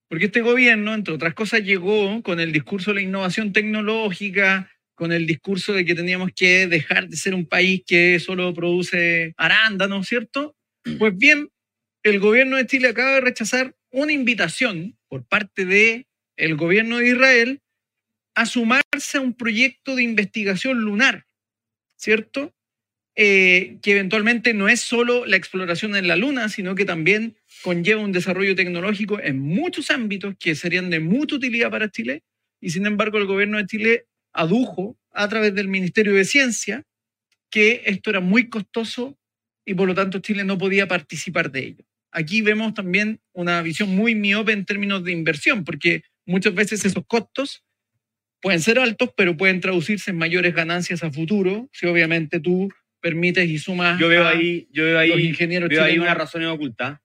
[0.09, 5.11] Porque este gobierno, entre otras cosas, llegó con el discurso de la innovación tecnológica, con
[5.11, 10.07] el discurso de que teníamos que dejar de ser un país que solo produce arándanos,
[10.07, 10.55] ¿cierto?
[10.97, 11.49] Pues bien,
[12.03, 17.09] el gobierno de Chile acaba de rechazar una invitación por parte de el gobierno de
[17.09, 17.61] Israel
[18.33, 21.25] a sumarse a un proyecto de investigación lunar,
[21.95, 22.53] ¿cierto?
[23.15, 28.01] Eh, que eventualmente no es solo la exploración en la Luna, sino que también conlleva
[28.01, 32.23] un desarrollo tecnológico en muchos ámbitos que serían de mucha utilidad para Chile.
[32.61, 36.83] Y sin embargo, el gobierno de Chile adujo a través del Ministerio de Ciencia
[37.49, 39.17] que esto era muy costoso
[39.65, 41.85] y por lo tanto Chile no podía participar de ello.
[42.11, 47.05] Aquí vemos también una visión muy miope en términos de inversión, porque muchas veces esos
[47.05, 47.63] costos
[48.41, 52.69] pueden ser altos, pero pueden traducirse en mayores ganancias a futuro, si obviamente tú
[53.01, 56.43] permites y sumas Yo veo ahí, yo veo los ahí, ingenieros veo ahí una razón
[56.45, 57.01] oculta.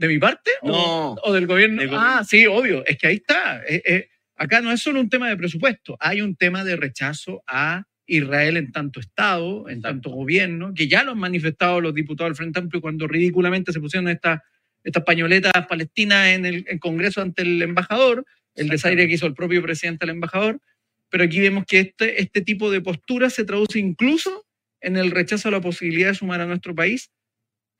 [0.00, 0.50] ¿De mi parte?
[0.62, 1.12] ¿O- No.
[1.22, 1.78] ¿O, del gobierno?
[1.80, 2.08] Del gobierno.
[2.18, 2.84] Ah, sí, obvio.
[2.86, 3.62] Es que ahí está.
[3.68, 7.42] Eh, eh, acá no es solo un tema de presupuesto, hay un tema de rechazo
[7.46, 12.30] a Israel en tanto Estado, en tanto gobierno, que ya lo han manifestado los diputados
[12.30, 14.40] del Frente Amplio cuando ridículamente se pusieron estas,
[14.82, 18.24] estas pañoletas palestinas en el en Congreso ante el embajador,
[18.54, 20.60] el desaire que hizo el propio presidente al embajador.
[21.10, 24.46] Pero aquí vemos que este, este tipo de postura se traduce incluso
[24.80, 27.10] en el rechazo a la posibilidad de sumar a nuestro país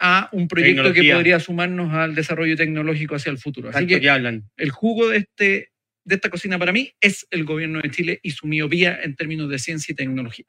[0.00, 1.14] a un proyecto que Tecnología.
[1.14, 3.68] podría sumarnos al desarrollo tecnológico hacia el futuro.
[3.68, 4.50] Así Tanto que que hablan.
[4.56, 5.72] el jugo de, este,
[6.04, 9.50] de esta cocina para mí es el gobierno de Chile y su miopía en términos
[9.50, 10.46] de ciencia y tecnología.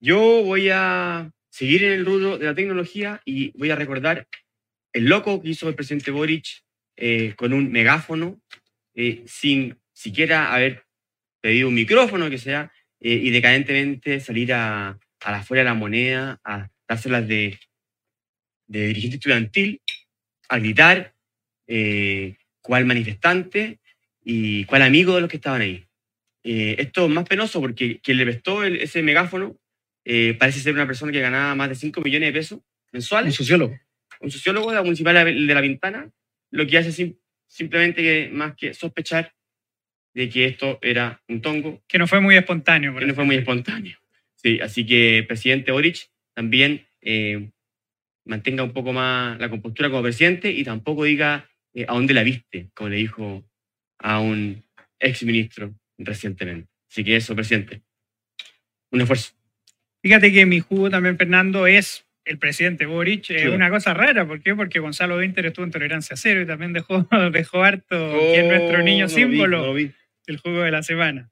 [0.00, 4.28] Yo voy a seguir en el rubro de la tecnología y voy a recordar
[4.92, 6.46] el loco que hizo el presidente Boric
[6.96, 8.40] eh, con un megáfono,
[8.94, 10.84] eh, sin siquiera haber
[11.42, 12.70] pedido un micrófono, que sea,
[13.00, 17.58] eh, y decadentemente salir a, a la fuera de la moneda, a dárselas de,
[18.66, 19.80] de dirigente estudiantil,
[20.48, 21.14] a gritar
[21.66, 23.80] eh, cuál manifestante
[24.24, 25.84] y cuál amigo de los que estaban ahí.
[26.44, 29.56] Eh, esto es más penoso porque quien le prestó el- ese megáfono
[30.04, 33.34] eh, parece ser una persona que ganaba más de 5 millones de pesos Un mensuales,
[33.34, 33.76] sociólogo.
[34.20, 36.08] un sociólogo de la municipal de la- Pintana,
[36.52, 37.16] lo que hace sim-
[37.48, 39.34] simplemente que, más que sospechar
[40.14, 42.92] de que esto era un tongo Que no fue muy espontáneo.
[42.92, 43.98] por que no fue muy espontáneo.
[44.36, 47.50] Sí, así que presidente Boric también eh,
[48.26, 52.22] mantenga un poco más la compostura como presidente y tampoco diga eh, a dónde la
[52.22, 53.44] viste, como le dijo
[53.98, 54.62] a un
[55.00, 56.68] ex ministro recientemente.
[56.90, 57.82] Así que eso, presidente.
[58.92, 59.32] Un esfuerzo.
[60.02, 63.30] Fíjate que mi jugo también, Fernando, es el presidente Boric.
[63.30, 63.48] Es Sí.
[63.48, 64.26] una cosa rara.
[64.26, 64.54] ¿Por qué?
[64.54, 68.82] Porque Gonzalo Winter estuvo en tolerancia cero y también dejó, dejó harto, que es nuestro
[68.82, 69.66] niño Oh, no lo vi, símbolo.
[69.66, 69.92] no vi.
[70.26, 71.30] el juego de la semana.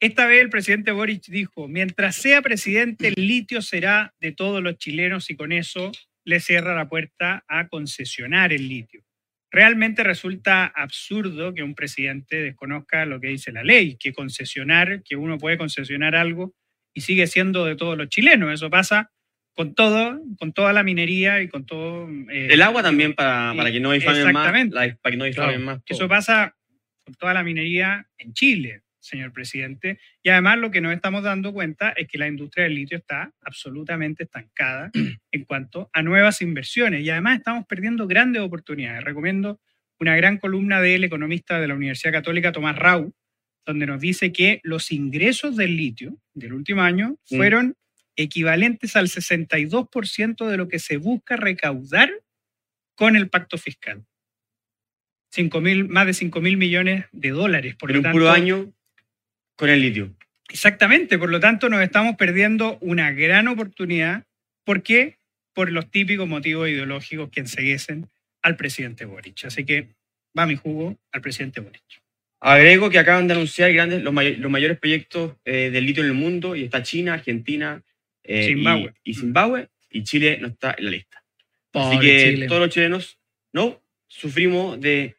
[0.00, 4.76] Esta vez el presidente Boric dijo, mientras sea presidente, el litio será de todos los
[4.78, 5.90] chilenos y con eso
[6.24, 9.02] le cierra la puerta a concesionar el litio.
[9.50, 15.16] Realmente resulta absurdo que un presidente desconozca lo que dice la ley, que concesionar, que
[15.16, 16.54] uno puede concesionar algo
[16.94, 18.52] y sigue siendo de todos los chilenos.
[18.52, 19.10] Eso pasa
[19.54, 22.08] con todo, con toda la minería y con todo...
[22.30, 24.46] eh, El agua también para, para que no difamen más.
[24.46, 24.74] Exactamente.
[25.02, 25.64] para que no difamen Claro.
[25.64, 25.84] más.
[25.84, 25.96] todo.
[25.96, 26.54] eso pasa
[27.04, 29.98] con toda la minería en Chile, señor presidente.
[30.22, 33.32] Y además lo que nos estamos dando cuenta es que la industria del litio está
[33.42, 34.90] absolutamente estancada
[35.32, 37.02] en cuanto a nuevas inversiones.
[37.02, 39.02] Y además estamos perdiendo grandes oportunidades.
[39.04, 39.60] Recomiendo
[40.00, 43.12] una gran columna del economista de la Universidad Católica, Tomás Rau,
[43.66, 47.36] donde nos dice que los ingresos del litio del último año Mm.
[47.36, 47.74] fueron
[48.16, 52.10] equivalentes al 62% de lo que se busca recaudar
[52.96, 54.04] con el pacto fiscal.
[55.30, 57.76] 5 mil- más de 5 mil millones de dólares.
[57.76, 58.72] Por en lo un tanto, puro año
[59.58, 60.14] con el litio.
[60.48, 64.24] Exactamente, por lo tanto nos estamos perdiendo una gran oportunidad.
[64.64, 65.18] ¿Por qué?
[65.52, 68.08] Por los típicos motivos ideológicos que enseguecen
[68.42, 69.44] al presidente Boric.
[69.44, 69.88] Así que
[70.38, 71.82] va mi jugo al presidente Boric.
[72.40, 76.10] Agrego que acaban de anunciar grandes, los, may- los mayores proyectos eh, del litio en
[76.10, 77.82] el mundo y está China, Argentina
[78.22, 78.94] eh, y- Zimbabue.
[79.02, 81.18] Y, Zimbabue y Chile no está en la lista.
[81.74, 82.46] Así Pobre que Chile.
[82.46, 83.18] todos los chilenos
[83.52, 85.16] no sufrimos de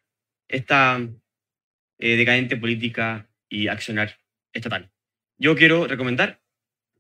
[0.47, 0.99] esta
[1.99, 4.17] eh, decadente política y accionar
[4.53, 4.91] estatal.
[5.37, 6.41] Yo quiero recomendar,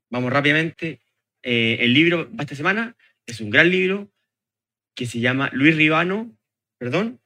[0.09, 1.01] vamos rápidamente,
[1.43, 2.95] eh, el libro para esta semana
[3.25, 4.11] es un gran libro
[4.95, 6.37] que se llama Luis Ribano,
[6.77, 7.21] perdón,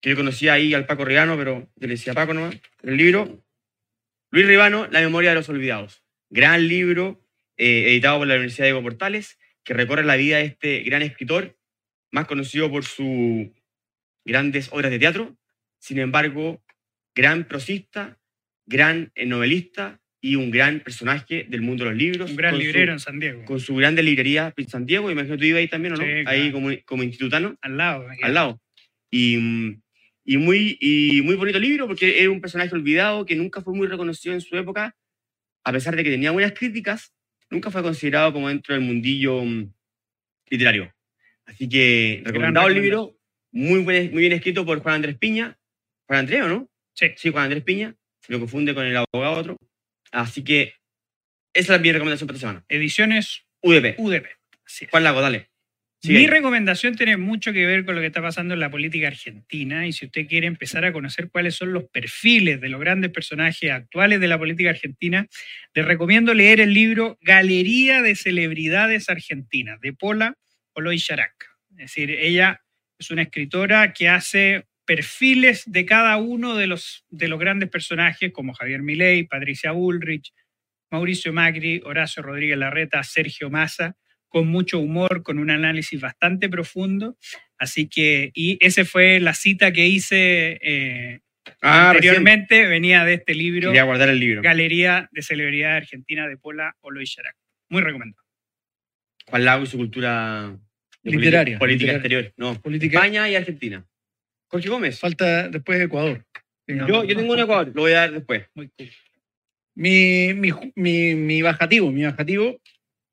[0.00, 3.42] que yo conocía ahí al Paco Ribano, pero yo le decía Paco nomás, el libro
[4.30, 6.02] Luis Ribano, La memoria de los olvidados.
[6.30, 7.20] Gran libro
[7.56, 11.02] eh, editado por la Universidad de Evo Portales que recorre la vida de este gran
[11.02, 11.58] escritor,
[12.12, 13.48] más conocido por sus
[14.24, 15.36] grandes obras de teatro,
[15.78, 16.62] sin embargo,
[17.14, 18.18] gran prosista,
[18.66, 22.30] gran eh, novelista y un gran personaje del mundo de los libros.
[22.30, 23.44] Un gran con su- librero en San Diego.
[23.44, 26.02] con su grande librería en San Diego, imagino que tú ibas ahí también, ¿o no?
[26.04, 26.52] Sí, Ahí claro.
[26.52, 28.06] como, como institutano, al lado.
[28.22, 28.60] al lado.
[29.10, 29.82] Y, mm,
[30.24, 33.86] y, muy, y muy bonito libro porque era un personaje olvidado que nunca fue muy
[33.86, 34.96] reconocido en su época,
[35.64, 37.12] a pesar de que tenía buenas críticas,
[37.50, 39.70] nunca fue considerado como dentro del mundillo mm,
[40.50, 40.92] literario.
[41.44, 43.16] Así que recomendado el libro,
[43.52, 45.56] muy, buen- muy bien escrito por Juan Andrés Piña.
[46.08, 46.68] Juan Andrés, ¿o no?
[46.94, 47.06] Sí.
[47.16, 47.94] Sí, Juan Andrés Piña,
[48.28, 49.56] lo confunde con el abogado otro.
[50.12, 50.74] Así que
[51.52, 52.64] esa es mi recomendación para esta semana.
[52.68, 53.98] Ediciones UDP.
[53.98, 54.26] UDP.
[54.66, 54.88] Es.
[54.90, 55.48] Juan Lago, dale.
[56.02, 56.30] Sigue Mi ahí.
[56.30, 59.92] recomendación tiene mucho que ver con lo que está pasando en la política argentina y
[59.92, 64.20] si usted quiere empezar a conocer cuáles son los perfiles de los grandes personajes actuales
[64.20, 65.26] de la política argentina,
[65.74, 70.36] le recomiendo leer el libro Galería de Celebridades Argentinas de Pola
[70.74, 71.32] Oloy Charac.
[71.70, 72.60] Es decir, ella
[72.98, 78.32] es una escritora que hace perfiles de cada uno de los, de los grandes personajes
[78.32, 80.32] como Javier Milei, Patricia Bullrich,
[80.90, 83.96] Mauricio Macri, Horacio Rodríguez Larreta, Sergio Massa,
[84.28, 87.16] con mucho humor, con un análisis bastante profundo.
[87.58, 91.20] Así que, y esa fue la cita que hice eh,
[91.62, 94.42] Ah, recién anteriormente, venía de este libro, Quería guardar el libro.
[94.42, 97.36] Galería de Celebridad Argentina de Pola Oloy Charac.
[97.68, 98.22] Muy recomendado.
[99.26, 100.56] Juan Lago y su cultura
[101.02, 102.18] Literaria, Política literaria.
[102.20, 102.34] exterior.
[102.36, 102.98] No, Política.
[102.98, 103.86] España y Argentina.
[104.48, 104.98] Jorge Gómez.
[104.98, 106.24] Falta después Ecuador.
[106.66, 108.46] Yo, yo tengo un Ecuador, lo voy a dar después.
[108.54, 108.90] Muy cool.
[109.74, 112.60] Mi, mi, mi, mi bajativo, mi bajativo,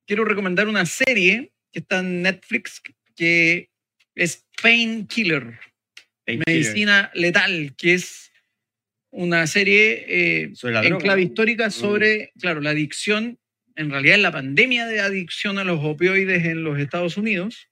[0.08, 2.82] quiero recomendar una serie que está en Netflix
[3.16, 3.70] que
[4.16, 5.60] es Painkiller,
[6.26, 8.32] Medicina Letal, que es
[9.12, 13.40] una serie eh, Sobre la en clave histórica sobre, claro, la adicción,
[13.76, 17.70] en realidad la pandemia de adicción a los opioides en los Estados Unidos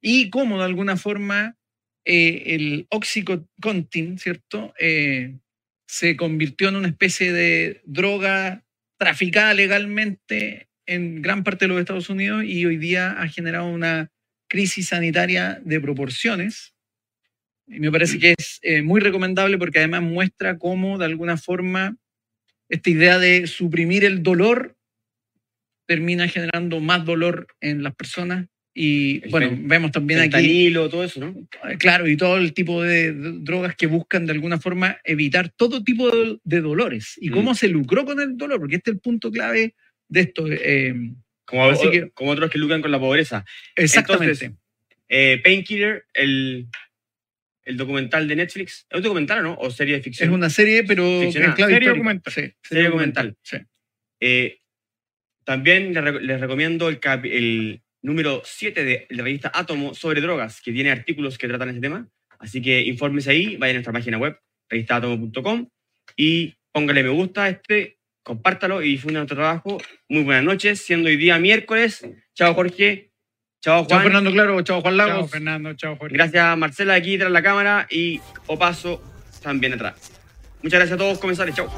[0.00, 1.56] y cómo de alguna forma
[2.04, 4.74] eh, el Oxycontin, ¿cierto?
[4.78, 5.38] Eh,
[5.86, 8.64] se convirtió en una especie de droga
[8.98, 14.10] traficada legalmente en gran parte de los Estados Unidos y hoy día ha generado una
[14.48, 16.74] crisis sanitaria de proporciones.
[17.66, 21.96] Y me parece que es eh, muy recomendable porque además muestra cómo de alguna forma
[22.68, 24.76] esta idea de suprimir el dolor
[25.86, 28.46] termina generando más dolor en las personas.
[28.76, 31.28] Y El bueno, vemos también aquí todo eso, ¿no?
[31.70, 35.84] eh, Claro, y todo el tipo de drogas que buscan de alguna forma evitar todo
[35.84, 37.14] tipo de, de dolores.
[37.20, 37.32] ¿Y Mm.
[37.34, 38.58] cómo se lucró con el dolor?
[38.58, 39.74] Porque este es el punto clave
[40.08, 40.46] de esto.
[40.50, 40.92] eh,
[41.44, 43.44] Como, Así que- como otros que lucran con la pobreza.
[43.76, 44.46] exactamente.
[44.46, 44.58] Entonces,
[45.08, 46.66] Eh, Painkiller, el,
[47.64, 48.86] el documental de Netflix.
[48.90, 49.54] ¿Es un documental no?
[49.60, 50.30] ¿O serie de ficción?
[50.30, 51.54] es una serie, pero Ficcionada.
[51.54, 51.90] Serie histórica.
[51.92, 52.32] documental.
[52.32, 53.36] Sí, Serie documental.
[53.42, 53.56] Sí.
[54.20, 54.58] Eh,
[55.44, 55.92] también
[56.26, 60.90] les recomiendo el, cap- el número 7 de la revista Átomo sobre drogas, que tiene
[60.90, 62.06] artículos que tratan ese tema.
[62.38, 64.38] Así que infórmese ahí, vaya a nuestra página web,
[64.68, 65.68] revistaatomo.com,
[66.16, 69.78] y póngale me gusta a este, compártalo y difunda nuestro trabajo.
[70.08, 72.06] Muy buenas noches, siendo hoy día miércoles.
[72.34, 73.10] Chao Jorge.
[73.62, 74.02] Chao Chao Juan.
[74.02, 75.30] Fernando Claro, chao Juan Chao, Lagos.
[75.30, 75.72] Fernando.
[75.74, 76.14] Chao, Jorge.
[76.14, 79.02] Gracias Marcela aquí tras la cámara y Opaso
[79.42, 80.12] también atrás.
[80.62, 81.54] Muchas gracias a todos, comensales.
[81.54, 81.70] Chao.